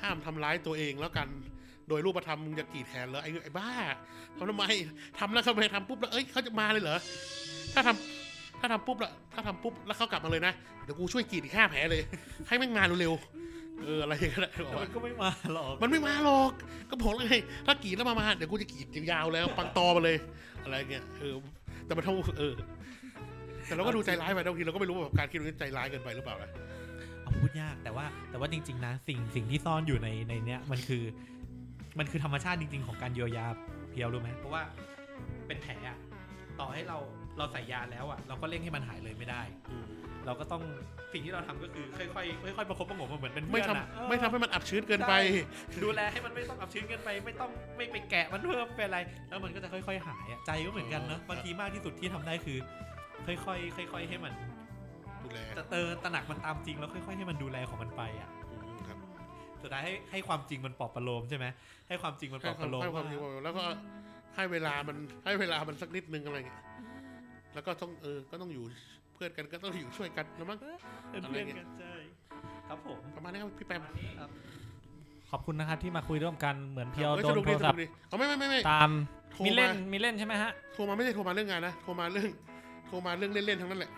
[0.00, 1.28] ห้ามทำร้ายตัวเองแล้วกัน
[1.88, 3.70] โดยรูปธรรมมึงจะกรีดแขนเลยไอ้ไอ้บ้า
[4.36, 4.64] ทำทำไม
[5.18, 6.98] ทำแล้วเขาไปทำปุ๊บแล้วเอ้ยเขาจะมาเลยเหรอ
[7.74, 10.52] ถ้าทำถ้าทำปุ๊บแล้วถ้าทำปุ๊บแล้วเขากลับมาเลยนะ
[10.84, 12.02] เดี๋ยวกูช่วยกรีดอีกห้าแผลเลย
[12.48, 16.52] ให้แม่งมาเร็วๆเอออะไรอย่างเงี้ยบอกแต่ว่ามันก็ไม่มาหรอกมันไม่มาหรอก
[16.90, 17.34] ก็บอกแล้วไง
[17.66, 20.16] ถ้ากรีดแล้วมามาเดี๋ยวกูจะกรีดยาวๆแล้ว ปังตอมาเลย
[20.64, 21.34] อะไรเงี้ยเออ
[21.86, 22.54] แต่มันเท่าเออ
[23.66, 26.50] แต่เราก็ดูใจร้ายไปบางทีเราก็ไม่รู้ว่าแบบการคิดนี้ใจร้ายเกินไปหรือเปล่านะ
[27.22, 31.02] เอาพูดยากแต่ว่าแต่ว่าจริง ๆ นะ สิ่งสิ่งที่ซ่อนอยู่ในในเนี้ยมันคือ
[31.98, 33.46] มันคือธรรมชาติจริง ๆ ของการเยียวยา
[33.90, 34.62] เพียวรู้ไหมเพราะว่า
[35.46, 35.96] เป็นแผลอะ
[36.60, 36.98] ต่อให้เรา
[37.38, 39.42] เราใส่ยาแล้วอะเราก็เร่งให้มันหายเลยไม่ได้
[40.26, 40.62] เราก็ต้อง
[41.12, 42.22] สิ่งที่เราทำก็คือค่อ
[42.52, 45.12] ยๆค่อยๆประคบประหงมมันเหมือนเป็นไม่เพื่อนทำอะเออไม่ทำให้มันอับชื้นเกินไป
[45.84, 52.58] ดูแลให้มันไม่ต้องอับชื้นเกินไป ไม่ต้องไม่ไปแกะมันเพิ่มเป็นอะไร แล้วมันก็จะค่อย ๆ หายอะใจก็เหมือนกันเนอะอ๋อบางทีมากที่สุดที่ทำได้คือ
[53.26, 54.32] ค่อยๆค่อย ๆ ให้มัน
[55.24, 58.45] ดูแล จะเตอตระหนักมันตามจริงแล้วค่อย ๆ ให้มันดูแลของมันไปอะอืมครับ
[59.66, 61.46] สุดท้ายให้ให้ความจริงมันปลอบประโลมใช่ไหม
[61.88, 63.64] ให้ความจริงมันปลให้อบควาปมระโลมให้ความว่าจริงแล้วก็
[64.36, 66.60] ให้เวลามันให้เวลามันสักนิดนึงอะไรเงี้ย
[67.54, 68.64] แล้วก็ต้องเออก็ต้องอยู่
[69.14, 70.58] เพื่อนกันก็ต้องอยู่ช่วยกันแล้วมั้ง
[71.10, 71.94] เป็นอะไรเพื่อนเงี้ยกันใช่
[72.68, 73.82] ครับผมประมาณนี้ครับพี่แปม
[75.30, 78.90] ขอบคุณนะครับที่มาคุยร่วมกันเหมือนเพียวฮ้โดสนนุกโทดีรสศันุพกท์ดีเอาไม่ไม่ไม่ไม่ตาม
[79.32, 82.28] โทรมีเล่นมามีเล่นใช่ไหมฮะโทรมาไม่ใช่โทรมาเรื่องงานนะโทรมาเรื่อง
[82.86, 83.90] โทรมาเรื่องเล่นๆทั้งนั้นแหละ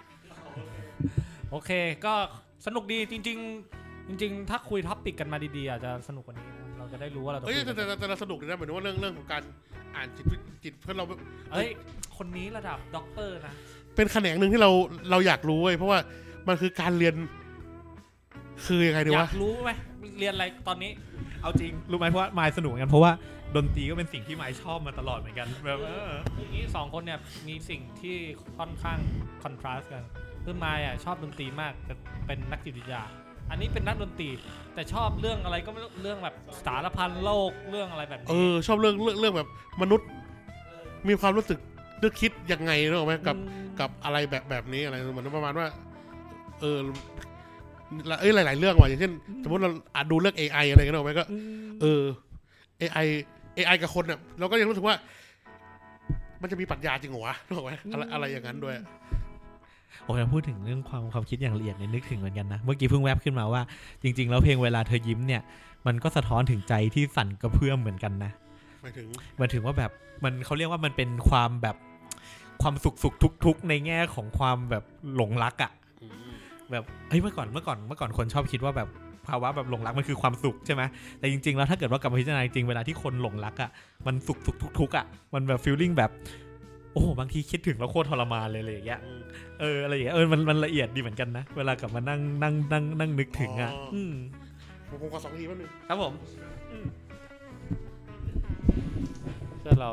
[1.51, 1.71] โอเค
[2.05, 2.15] ก็
[2.67, 9.43] สนุกดีจริง ๆ จริงๆ ถ้าคุยท็อปิกกันมาดีๆอาจจะสนุกกว่านี้นะเราจะได้รู้ว่าเราจะเอ้ยคุยแต่กันแต่แต่เราสนุกดีนะเหมือนว่าเรื่องเรื่องของการ
[9.97, 11.05] อ่านจิตวิจิตเพื่อนเรา
[11.53, 11.69] เอ้ย
[12.17, 13.55] คนนี้ระดับด็อกเตอร์นะ
[13.97, 14.71] เป็นแขนงหนึ่งที่เรา
[15.11, 15.99] เราอยากรู้เว้ยเพราะว่า
[16.49, 17.15] มันคือการเรียน
[18.67, 19.71] คือยังไงดีอวะ ยากรู้ไหม
[20.19, 20.91] เรียนอะไรตอนนี้
[21.43, 23.13] เอาจริง รู้ไหมเพราะว่ามายสนุกเหมือนกันเพราะว่า
[23.57, 28.17] ดนตรีก็เป็นสิ่งที่มายชอบมาตลอดเหมือนกันแบบเออ อย่างนี้สองคนเนี่ยมีสิ่งที่
[28.59, 28.99] ค่อนข้าง
[29.43, 30.05] contrast กัน
[30.45, 31.95] คือมายอะชอบดนตรีมากแต่
[32.27, 33.03] เป็นนักจิตวิทยา
[33.51, 34.29] อันนี้เป็นนักดนตรี
[34.75, 36.35] แต่ชอบเรื่องอะไรก็ไม่รู้เรื่องแบบ
[36.67, 39.49] สารพันโลกเรื่องอะไรแบบนี้เออชอบเรื่องเรื่องเรื่องแบบ
[39.83, 40.09] มนุษย์
[41.09, 41.59] มีความรู้สึก
[42.03, 43.37] นึกคิดยังไงนึกออกไหมกับ
[43.81, 45.67] กับอะไรแบบแบบนี้อะไรเหมือนประมาณว่า
[46.61, 46.79] เออ
[48.21, 49.13] เอ้ยหลาย ๆ เรื่องว่ะอย่างเช่น
[49.45, 51.25] สมมติเราอาจดูเรื่อง AI อะไรกันออกไหมก็
[51.81, 52.03] เออ
[52.81, 53.07] AI
[53.59, 54.95] AI กับคนเนี่ยเราก็ยังรู้สึกว่า
[56.43, 58.75] มันจะมีปรัชญาจริงเหรอวะนึกออกไหมอะไรอะไรอย่างนั้นด้วย
[60.05, 63.63] โอ้ยพูดถึงเรื่องความความคิดอย่างละเอียดเนี่ยนึกถึงเหมือนกันนะ เมื่อกี้เพิ่งแวบขึ้นมาว่า
[64.03, 65.43] จริง ๆ แล้วเพลงเวลาเธอยิ้มเนี่ย
[65.87, 68.31] มันก็สะท้อนถึงใจที่สั่นกระเพื่อมเหมือนกันนะ
[68.83, 69.07] หมายถึง
[69.39, 69.91] หมันถึงว่าแบบ
[70.25, 71.77] มันเขาเรียกว่ามันเป็นความแบบ
[72.63, 74.85] ความสุขสุขทุกทุกๆในแง่ของความแบบ
[75.17, 75.73] หลงรักอะ่ะ
[76.03, 76.33] อืม
[76.71, 78.89] แบบเฮ้ยเมื่อก่อนเมื่อก่อนเมื่อก่อนคนชอบคิดว่าแบบ
[79.29, 80.83] ภาวะแบบหลงรักมันคือความสุขใช่ไหม
[81.19, 83.71] แต่จริงๆแล้วถ้าเกิดว่ากลับมาพิจารณาจริงๆเวลาที่คนหลงรักอะ่ะ
[84.07, 86.11] มันสุขสุขทุกทุกๆอะ่ะมันแบบฟีลลิ่งแบบ
[86.48, 89.21] โอ้โหบางทีคิดถึงแล้วโคตรทรมานเลยอะไรอย่างเงี้ยอืม
[89.61, 94.15] เอออะไรอย่างเงี้ยเออมันมันละเอียดดีเหมือนกันนะ เวลากลับมานั่งนั่งนั่งนั่งนึกถึงอะอ๋ออือืม
[94.89, 96.13] ผมผมขอสองทีแป๊บนึงครับผม
[99.61, 99.93] เพื่อนเรา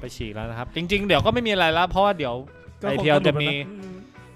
[0.00, 2.34] ไปฉี่แล้วนะครับ จริง ๆ เดี๋ยวก็ไม่มีอะไรแล้ว เพราะว่าเดี๋ยว
[2.80, 3.48] ไอเพียวจะมี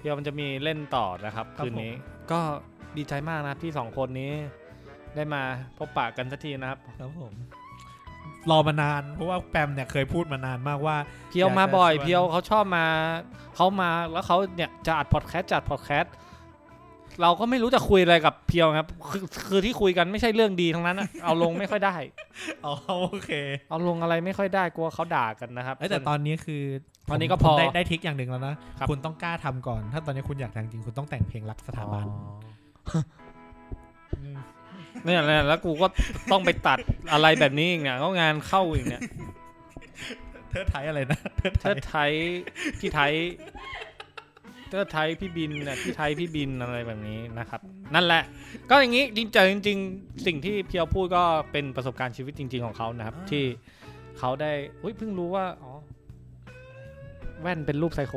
[0.01, 1.93] เดี๋ยวมันจะมีเล่นต่อนะครับครับคืนนี้
[2.31, 2.39] ก็
[2.97, 4.31] ดีใจมากนะครับที่สองคนนี้
[5.15, 5.41] ได้มา
[5.77, 7.33] พบปะกันสักทีนะครับ ครับผม
[8.51, 10.95] รอมานาน เพราะว่าแปมเนี่ยเคยพูดมานานมากว่า
[11.29, 12.85] เพียวอยากมาจะบ่อยชวนเพียวเขาชอบมา
[13.55, 16.13] เขามาแล้วเขาเนี่ยจะอัดพอดแคสต์จัดพอดแคสต์
[17.21, 21.95] เราก็ไม่รู้จะคุยอะไรกับเพียวครับ คือคือที่คุยกันไม่ใช่เรื่องดีทั้งนั้นอะเอาลงไม่ค่อยได้
[22.65, 23.31] อ๋อโอเค
[23.69, 26.63] เอาลงอะไรไม่ค่อยได้กลัวเขาด่ากันนะครับเอ้ยแต่ตอนนี้คือ
[27.09, 32.09] ตอนนี้ผมก็พอผมได้ได้ทริกอย่างหนึ่งแล้วนะครับคุณต้องกล้าทำก่อน ถ้าตอนนี้คุณอยากดังจริงคุณต้องแต่งเพลงรักสถาบันม
[35.05, 35.87] เนี่ยแหละแล้วกูก็
[36.31, 36.79] ต้องไปตัด
[37.11, 39.01] อะไรแบบนี้อีกเนี่ยก็งานเข้าอีกเนี่ย
[40.49, 42.11] เธอไทยอะไรนะเธอไทเทิยดไทย
[42.79, 43.13] พี่ไทย
[44.69, 47.61] เทิดไทยพี่บินเนี่ยพี่ไทยพี่บินอะไรแบบนี้นะครับ
[47.95, 48.23] นั่นแหละ
[48.69, 53.43] ก็อย่างนี้จริงๆจริงๆสิ่งที่เพียวพูดก็เป็นประสบการณ์ชีวิตจริง ๆของเขานะครับ ที่
[54.19, 54.51] เขาได้
[54.83, 55.73] อุ้ยเพิ่งรู้ว่าอ๋อ
[57.41, 58.15] แว่นเป็นรูปไซโค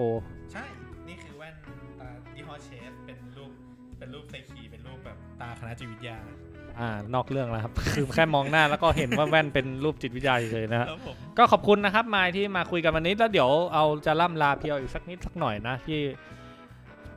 [0.52, 0.64] ใช่
[1.08, 1.54] นี่คือแว่น
[2.00, 3.52] ตายี่ห้อเชฟเป็นรูป
[3.98, 6.18] เป็นรูปไซคีเป็นรูปแบบตาคณะจิตวิทยา
[6.78, 16.00] อ่านอกเรื่องแล้วครับ คือแค่มองหน้าแล้วก็เห็นว่าแว่นเป็นรูปจิตวิทยาเฉยๆนะฮะครับผมก็ขอบคุณนะครับมายที่มาคุยกันวันนี้แล้วเดี๋ยวเอาจะล่ำลาเพียวอีกสักนิดสักหน่อยนะที่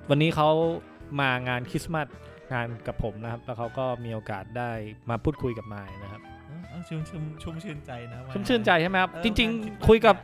[0.09, 0.49] วันนี้เขา
[1.19, 2.07] มางานคริสต์มาส
[2.53, 4.71] งานกับผมนะครับ แล้วเขาก็มีโอกาสได้
[5.09, 6.21] มาพูดคุยกับมายนะครับ
[6.69, 10.15] เออชุ่มชุ่มชุ่มชื่นใจนะว่าชุ่มชื่นใจใช่ไหมครับเออจริงงานคริสต์มาสๆคุยกับ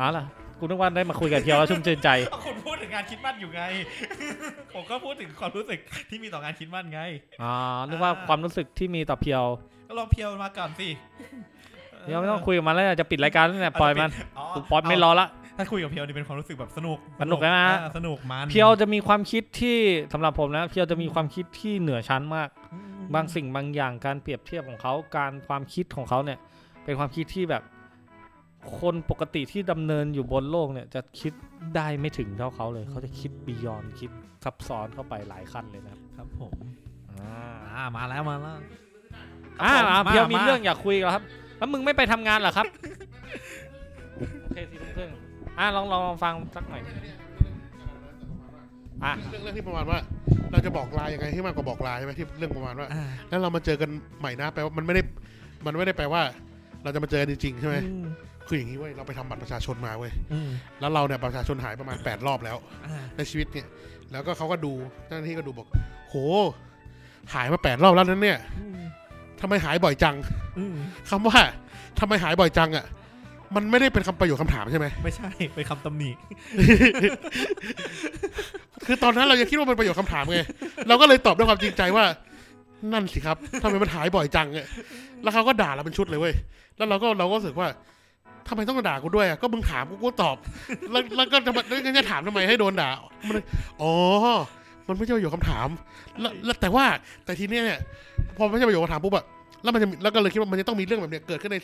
[0.00, 0.24] อ๋อล่ะ
[0.58, 3.62] กูนึกว่าได้มาคุยกับเพียวแล้วชุ่มชื่นใจก็คุณพูดถึงงานคริดมัดอยู่ไง
[4.74, 5.78] ผมก็พูดถึงความรู้สึก
[6.10, 7.00] ที่มีต่องานคริดมัดไง
[7.42, 7.52] อ๋อ
[7.88, 9.44] นึกว่าความรู้สึกที่มีต่อเพียว
[9.88, 10.88] ก็ลองเพียวมาก่อนสิ
[12.02, 19.78] เพียวไม่ต้องคุยกับมันแล้วจะปิดรายการแล้วเนี่ยปล่อยมันอ๋อกูปล่อยไม่รอละถ้าคุยกับเพียวนี่เป็นความรู้สึกแบบสนุกสนุกนะอ่าสนุกมันเพียวจะมีความคิดที่
[20.12, 22.84] สำหรับผมนะเพียวจะมีความคิดที่เหนือชั้นมากอืม
[23.14, 26.38] บางสิ่งบางอย่างการเปรียบเทียบของเขาการความคิดของเขาเนี่ย
[26.84, 27.62] เป็นความคิดที่แบบ
[28.80, 31.32] คนปกติที่ดำเนินอยู่บนโลกเนี่ยจะคิด
[31.76, 34.10] ได้ไม่ถึงเท่าเขาเลย เขาจะคิดบียอนคิด
[34.44, 36.54] ซับซ้อนเข้าไปหลายขั้นเลยนะครับครับผม
[37.12, 38.58] อ่าอ่ามาแล้วมาแล้ว
[39.62, 41.22] อ่าครับผมเพียวมีมาเรื่องอยากคุยกับครับ
[41.58, 42.66] แล้วมึงไม่ไปทำงานเหรอครับ
[44.42, 45.10] โอเคสี่ทุ่มครึ่ง
[45.58, 46.82] อ่าลองลองลองฟังสักหน่อย
[49.04, 49.98] อะเรื่องเรื่องที่ประมาณว่า
[50.50, 53.90] เราจะบอกลายังไงให้มากกว่าบอกลาใช่ไหมที่เรื่องประมาณว่าอ่าแล้วเรามาเจอกัน
[54.20, 55.02] ใหม่นะแปลว่ามันไม่ได้
[55.66, 56.22] มันไม่ได้แปลว่า
[56.82, 58.04] เราจะมาเจอกันจริงๆใช่ไหมอืม
[58.48, 63.66] คืออย่างนี้เว้ยเราไปทำบัตรประชาชนมาเว้ยอืมแล้วเราเนี่ยบัตรประชาชนหายประมาณ 8 รอบแล้วอ่าในชีวิตเนี่ย
[64.12, 64.72] แล้วก็เขาก็ดู
[65.06, 65.66] เจ้าหน้าที่ก็ดูบอก
[66.08, 66.14] โห
[67.34, 68.80] หายมาแปดรอบแล้วนั้นเนี่ยอืม
[69.40, 70.16] ทำไมหายบ่อยจัง
[70.58, 70.76] อืม
[71.10, 71.38] คำว่า
[71.98, 72.86] ทำไมหายบ่อยจังอะ
[73.56, 76.10] มันไม่ได้เป็นคำประโยคคำถามใช่ไหมไม่ใช่เป็นคำตำหนิ
[78.86, 80.40] คือตอนนั้นเรายังคิดว่าเป็นประโยคคำถามไง
[80.88, 82.04] เราก็เลยตอบด้วยความจริงใจว่า
[82.92, 84.66] นั่นสิครับทำไมมันหายบ่อยจังอะ
[85.22, 86.34] แล้วเขาก็ด่าเราเป็นชุดเลยเว้ย
[86.76, 87.68] แล้วเราก็เราก็รู้สึกว่า
[88.48, 90.36] ทำไมต้องมาด่ากูด้วยอะก็มึงถามกูกูตอบ
[90.90, 92.90] แล้วแล้วก็จะมาแล้วก็จะถามทำไมให้โดนด่า
[93.28, 93.34] มัน
[93.82, 93.92] อ๋อ
[94.88, 95.68] มันไม่ใช่ประโยคคำถาม
[96.20, 96.84] แล้วแล้วแต่ว่า
[97.24, 97.80] แต่ทีเนี้ยเนี่ย
[98.36, 99.24] พอไม่ใช่ประโยคคำถามปุ๊บอะ
[99.62, 101.58] แล้วมันจะมีแล้วก็เลยคิดว่ามันจะต้องมีเรื่องแบบเนี้ยเกิดขึ้นใน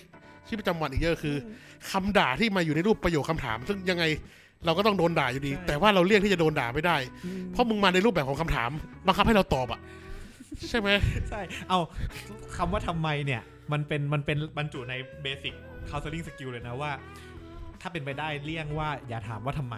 [0.49, 1.37] ชีวิตประจำวันอีกเยอะคือ
[1.91, 4.05] คำด่าที่มาอยู่ในรูปประโยคคำถาม ซึ่งยังไง
[4.64, 6.97] เราก็ต้องโดนด่าอยู่ดีใช่แต่ว่าเราเลี่ยงที่จะโดนด่าไม่ได้
[7.53, 8.70] เพราะมึงมาในรูปแบบของคำถาม
[9.07, 9.80] บังคับให้เราตอบอะ
[10.68, 10.89] ใช่ไหม
[11.28, 11.78] ใช่เอา
[12.57, 15.55] คำว่าทำไมเนี่ย มันเป็นมันเป็นบรรจุในเบสิก
[15.91, 16.91] counseling skill เลยนะว่า
[17.80, 19.76] ถ้าเป็นไปได้เลี่ยงว่าอย่าถามว่าทำไม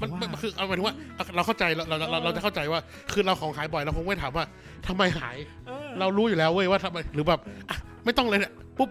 [0.00, 0.94] มันเพราะมันว่ามันคือเอาหมายถึงว่า
[1.36, 2.80] เราเข้าใจเราเราเราเราจะเข้าใจว่า
[3.12, 4.44] คือเราของหายบ่อยเราคงไม่ถามว่า
[4.86, 5.36] ทำไมหาย
[5.66, 7.40] เออเรารู้อยู่แล้วเว้ยว่าทำไมหรือแบบ
[7.70, 8.88] อะไม่ต้องเลยเนี่ยปุ๊บ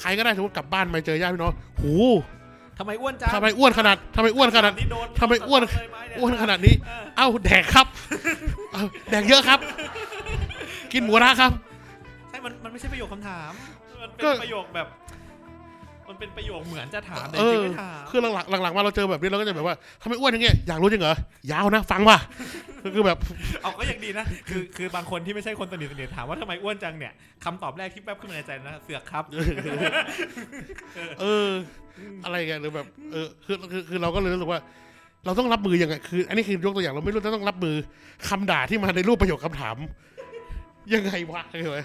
[0.00, 1.94] ใครก็ได้สมมติกลับบ้านมาเจอญาติพี่น้องหู
[2.78, 7.86] ทำไมอ้วนจังทำไมอ้วนขนาดทำไมอ้วนขนาดนี่โดนทำไมอ้วนเลยไหมเยอ้วนขนาดนี้ เออเอ้าแดกครับ
[8.72, 9.58] เอ้าแดกเยอะครับ
[10.92, 11.50] กินหมูกระทะครับ
[12.28, 13.52] ใช่มันมันไม่ใช่ประโยคคำถาม
[14.02, 14.86] มันเป็นก็ประโยคแบบ
[16.12, 21.16] มันเป็นประโยคเหมือนจะถามแต่เอจริองๆไม่ถามคือหลังๆหลังๆมาเราเจอแบบนี้เราก็จะแบบว่าทำไมอ้วนอย่างเงี้ยอยากรู้จริงเหรอ
[21.52, 22.18] ยาวนะ ฟังป่ะ
[22.94, 23.18] คือแบบ
[23.62, 27.12] เอาก็ยังดีนะ คือคือบางคนที่ไม่ใช่คนสนิทสนิทถามว่าทำไมอ้วนจังเนี่ย
[27.44, 29.24] คำตอบแรกที่แป๊บขึ้นมาในใจนะเสือกครับ
[31.20, 31.50] เออ
[32.24, 34.60] อะไรกันหรือแบบเออคือคือคือเราก็เลยรู้สึกว่า
[35.24, 37.76] เราต้องรับมือยังไงคือ อันนี้คือยกตัวอย่างเราไม่รู้จะต้องรับมือ
[38.28, 39.76] คำด่าที่มาในรูปประโยคคำถาม
[40.94, 41.78] ยังไงวะเข้าใจไหม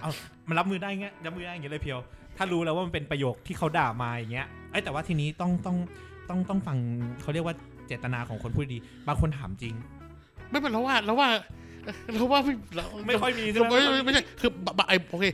[0.48, 2.00] มันรับมือได้เงี้ยรับมือได้อย่างเงี้ยเลยเพียว
[2.38, 5.78] ถ้ารู้แล้วว่ามันเป็นประโยคที่เขาด่ามาอย่างเงี้ยไอ้ยแต่ว่าทีนี้ต้องต้อง
[6.30, 6.78] ต้องต้องฟัง
[7.22, 7.56] เขาเรียกว่า
[7.88, 8.78] เจตนาของคนพูดดี
[9.08, 9.74] บางคนถามจริง
[10.52, 11.30] ไม่เป็นเราว่าเราว่า
[12.14, 15.26] เราว่าไม่เราไม่ค่อยมีใช่เราไหมไม่ไม่ไม่ใช่คือบะไอโอเค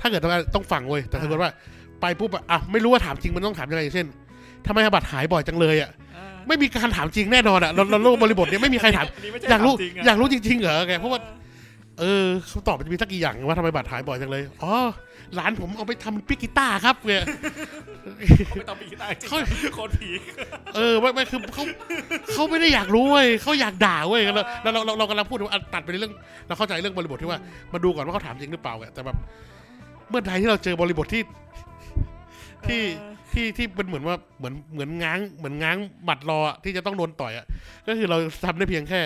[0.00, 1.50] ถ้าเกิดต้องการต้องฟังเว้ยแต่ถ้าเกิดว่า
[2.00, 4.06] ไปปุ๊บอะอะไม่รู้ว่าถามจริงมันต้องถามยังไงอย่างเช่น
[4.66, 11.20] ทำไมบัตรหายบ่อยจังเลยอะอ่าไม่มีการถามจริงแน่นอนอะเราเราโลกบริบทเนี้ยไม่มีใครถามนนี้ไม่ใช่อยากรู้ถมจงะอยากรู้จริงๆเหรอแกเพราะว่า
[12.00, 14.74] เออเขาตอบมันจะมีสักกี่อย่างว่าทำไมบัตรหายบ่อยจังเลยอ๋อ
[15.34, 17.24] หลานผมเอาไปทำปิกกีตาร์ครับเนี่ย
[18.46, 19.38] เขาไม่ต้องปีกีตาร์จริงเขา
[19.74, 20.10] โคตรผี
[20.74, 21.64] เออไม่ไม่คือเขา
[22.32, 26.12] เขาไม่ได้อยากรู้เว้ยเขาอยากด่าเว้ยแล้วเราเราเราเรากำลังพูดว่าอะตัดไปในเรื่อง
[26.46, 27.40] เราเข้าใจเรื่องบริบทที่ว่า
[27.72, 29.16] มาดูก่อนว่าเขาถามจริงหรือเปล่าอะแต่แบบ
[30.08, 31.22] เมื่อใดที่เราเจอบริบทที่
[32.68, 32.82] ที่
[33.32, 35.76] ที่ที่เป็นเหมือนว่าเหมือนเหมือนง้างเหมือนง้าง
[36.08, 37.46] บัตรรออะที่จะต้องโดนต่อยอะ
[37.88, 39.00] ก็คือเราทำได้เพียงแค่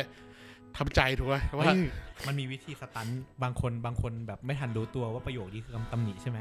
[0.77, 1.81] ทำใจถูกไหมว่าเฮ้ย
[2.27, 3.09] มันมีวิธีสตัน
[3.43, 6.39] บางคนบางคนแบบไม่ทันรู้ตัวว่าประโยคนี้คือคำตำหนิใช่ไหม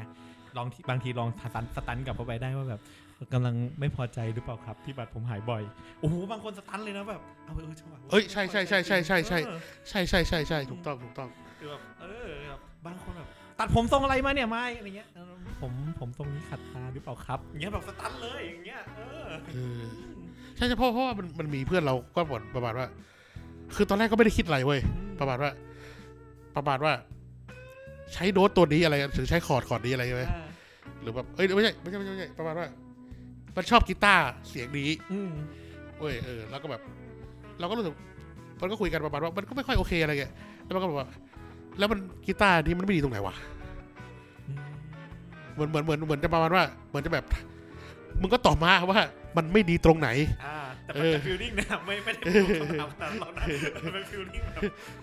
[0.56, 2.80] ลองที่บางทีลองสตันสตันกลับเข้าไปได้ว่าแบบ
[3.32, 5.62] กำลังไม่พอใจหรือเปล่าครับ ที่บัตรผมหายบ่อย
[6.00, 9.58] โอ้โหบางคน stun เลยนะแบบเอาเออใช่ว่ะเอ้ยใช่ใช่ใช่ใช่ใช่ใช่เออ
[9.88, 19.82] ใช่ใช่ใช่ใช่ถูกต้องถูกต้องคือแบบเออแบบบางคนแบบตัดผมทรงอะไรมาเนี่ยไม่อะไรเงี้ยเออผมผมตรงนี้ขัดตาหรือเปล่าครับอย่างเงี้ยแบบ stun เลยอย่างเงี้ยเออเออ
[20.56, 22.86] ใช่ใช่เพราะเพราะว่ามันมันมีเพื่อนเราก็บ่นประมาณว่า
[23.74, 24.80] คือตอนแรกก็ไม่ได้คิดอะไรเว้ย
[25.20, 25.50] ประมาณว่า
[26.58, 26.92] ประมาณว่า
[28.14, 30.46] ใช้โน้ตตัวนี้อะไรกันถึงใช้คอร์ดคอร์ดนี้อะไรใช่ไหมอ่า
[31.02, 32.66] หรือแบบเอ้ยไม่ใช่ไม่ใช่ไม่ใช่ไม่ใช่ประมาณว่า
[33.56, 35.30] มันชอบกีตาร์เสียงนี้อืม
[35.98, 36.82] เว้ยเออแล้วก็แบบ
[37.60, 37.94] เราก็รู้สึก
[38.60, 40.32] มันก็คุยกันประมาณว่ามันก็ไม่ค่อยโอเคอะไรเงี้ย
[40.64, 41.08] แล้วมันก็บอกว่า
[41.78, 43.34] แล้วมันกีตาร์นี้มันไม่ดีตรงไหนวะ
[44.48, 44.60] อืม
[45.54, 47.24] เหมือนเหมือนเหมือนเหมือนจะประมาณว่า เหมือนจะแบบ
[48.20, 49.00] มึงก็ตอบมาว่า
[49.36, 50.08] มันไม่ดีตรงไหน
[50.44, 50.58] อ่า
[50.88, 53.44] แต่เอมันจะ feeling นะไม่ไม่ได้เป็นคำถามแต่เรานะ
[53.84, 54.62] มันเป็น feeling แบบ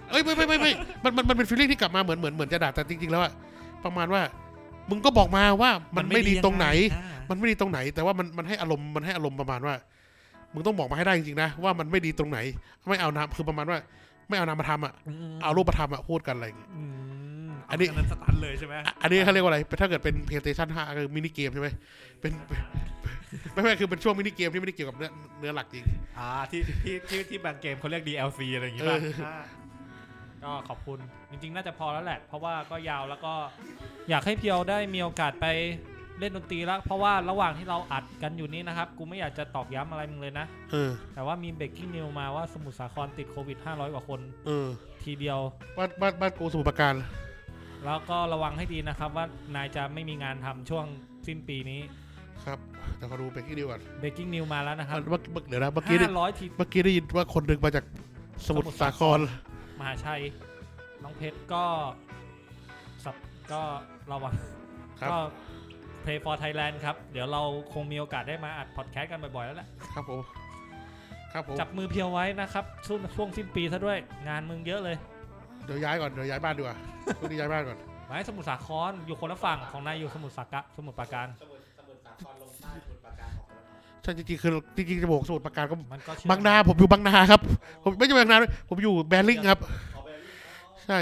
[0.09, 0.71] เอ้ยไม่ไม่ไม่ไม่
[1.03, 3.31] มันมันมันเป็นฟีลลิ่งที่กลับมาเหมือนเหมือนเหมือนจะด่าแต่จริงๆแล้วอะ
[3.85, 4.21] ประมาณว่า
[4.89, 9.75] มึงก็บอกมาว่ามันไม่ดีตรงไหนอ่ามันไม่ดีตรงไหน แต่ว่ามันมันให้อารมณ์มันให้อารมณ์ประมาณว่า
[10.53, 12.39] มึงต้องบอกมาให้ได้จริงๆนะว่ามันไม่ดีตรงไหน
[12.89, 13.79] ไม่เอานามคือประมาณว่า
[14.29, 14.93] ไม่เอานามธรรมอะ
[15.35, 16.69] มเอารูปธรรมอะพูดกันอะไรอย่างเงี้ย
[17.69, 21.69] อืมอันนี้เานั้นสตันเลยใช่ไหมอะอันนี้เขาเรียกว่าอะไร ถ้าเกิดเป็น PlayStation 5คือมินิเกมใช่ไหม
[22.21, 22.31] เป็น
[23.53, 25.09] ไม่ไม่คือเป็นช่วงมินิเกมที่ไม่ได้เกี่ยวกับเนื้อ
[25.39, 25.83] เนื้อหลักจริง
[26.17, 29.35] อ่าที่ที่ที่ที่บางเกมเขาเรียก DLC อะไรอย่างงี้ป่ะเอออ่า
[30.43, 30.99] ก็ขอบคุณ
[31.31, 33.33] จริง ๆ น่าจะพอแล้วแหละ เพราะว่าก็ยาวแล้วก็
[34.09, 35.45] อยากให้เพียวได้มีโอกาสไป
[36.19, 44.67] เล่นดนตรีแล้ว เพราะว่าระหว่างที่เราอัดกันอยู่นี้นะครับ กูไม่อยากจะตอกย้ำอะไรมึงเลยนะเออแต่ว่ามีเบรกกิ้งนิวมาว่าสมุทรสาครติดโควิด 500 กว่าคนเออ
[45.03, 45.39] ทีเดียว
[45.77, 46.95] บ้านบ้านบ้านกูสมุทรปราการ
[47.85, 49.25] แล้วก็ระวังให้ดีนะครับว่า
[49.55, 50.85] นายจะไม่มีงานทำช่วง
[51.27, 51.81] สิ้นปีนี้
[52.45, 52.59] ครับ
[52.97, 57.85] แต่ขอดูเบรกกี้ดีก่อนเบรกกิ้งนิวมาแล้วนะครับเมื่อเมื่อเดี๋ยวนะเมื่อกี้ได้500ทีเมื่อกี้ได้ยินว่าคนหนึ่งมาจาก
[58.47, 59.19] สมุทรสาคร
[59.79, 60.21] มหาชัย
[61.03, 61.63] น้องเพชรก็
[63.03, 63.15] สับ
[63.51, 63.61] ก็
[64.11, 64.33] ระวัง
[64.99, 65.17] ครับก็
[66.03, 67.41] Play for Thailand ครับ เดี๋ยวเรา
[67.73, 70.21] คงมีโอกาสได้มาอัดพอดแคสต์กันบ่อยๆแล้วแหละครับผม
[71.33, 74.97] ครับผมจับมือเพียวไว้นะครับช่วงช่วงสิ้นปีซะด้วยงานมึงเยอะเลย
[75.65, 76.77] เดี๋ยวย้ายก่อนเดี๋ยวย้ายบ้านดีกว่า
[77.19, 81.27] ช่วงนี้ย้ายบ้านก่อนไว้สมุทรสาครอยู่คนละฝั่งของนายอยู่สมุทรสาครสมุทรปราการ
[84.03, 87.41] ใช่จริงๆคือจริงๆจะบอกสมุทรปราการก็มันก็เชื่อมบางนาผมอยู่บางนาครับ
[87.83, 89.59] ผมไม่ใช่บางนาด้วยผมอยู่แบริ่งครับ
[90.87, 90.99] ใช่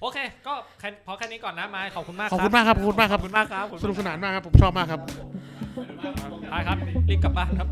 [0.00, 5.00] โอเค ก็แค่พอแค่นี้ก่อนนะไมายขอบคุณมากขอบคุณมากครับขอบคุณมากครับขอบคุณมากครับสนุกสนานมากครับผมชอบมากครับ
[6.50, 7.62] ไปครับรีบกลับบ้านคร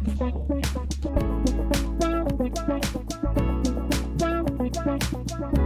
[5.50, 5.59] ับ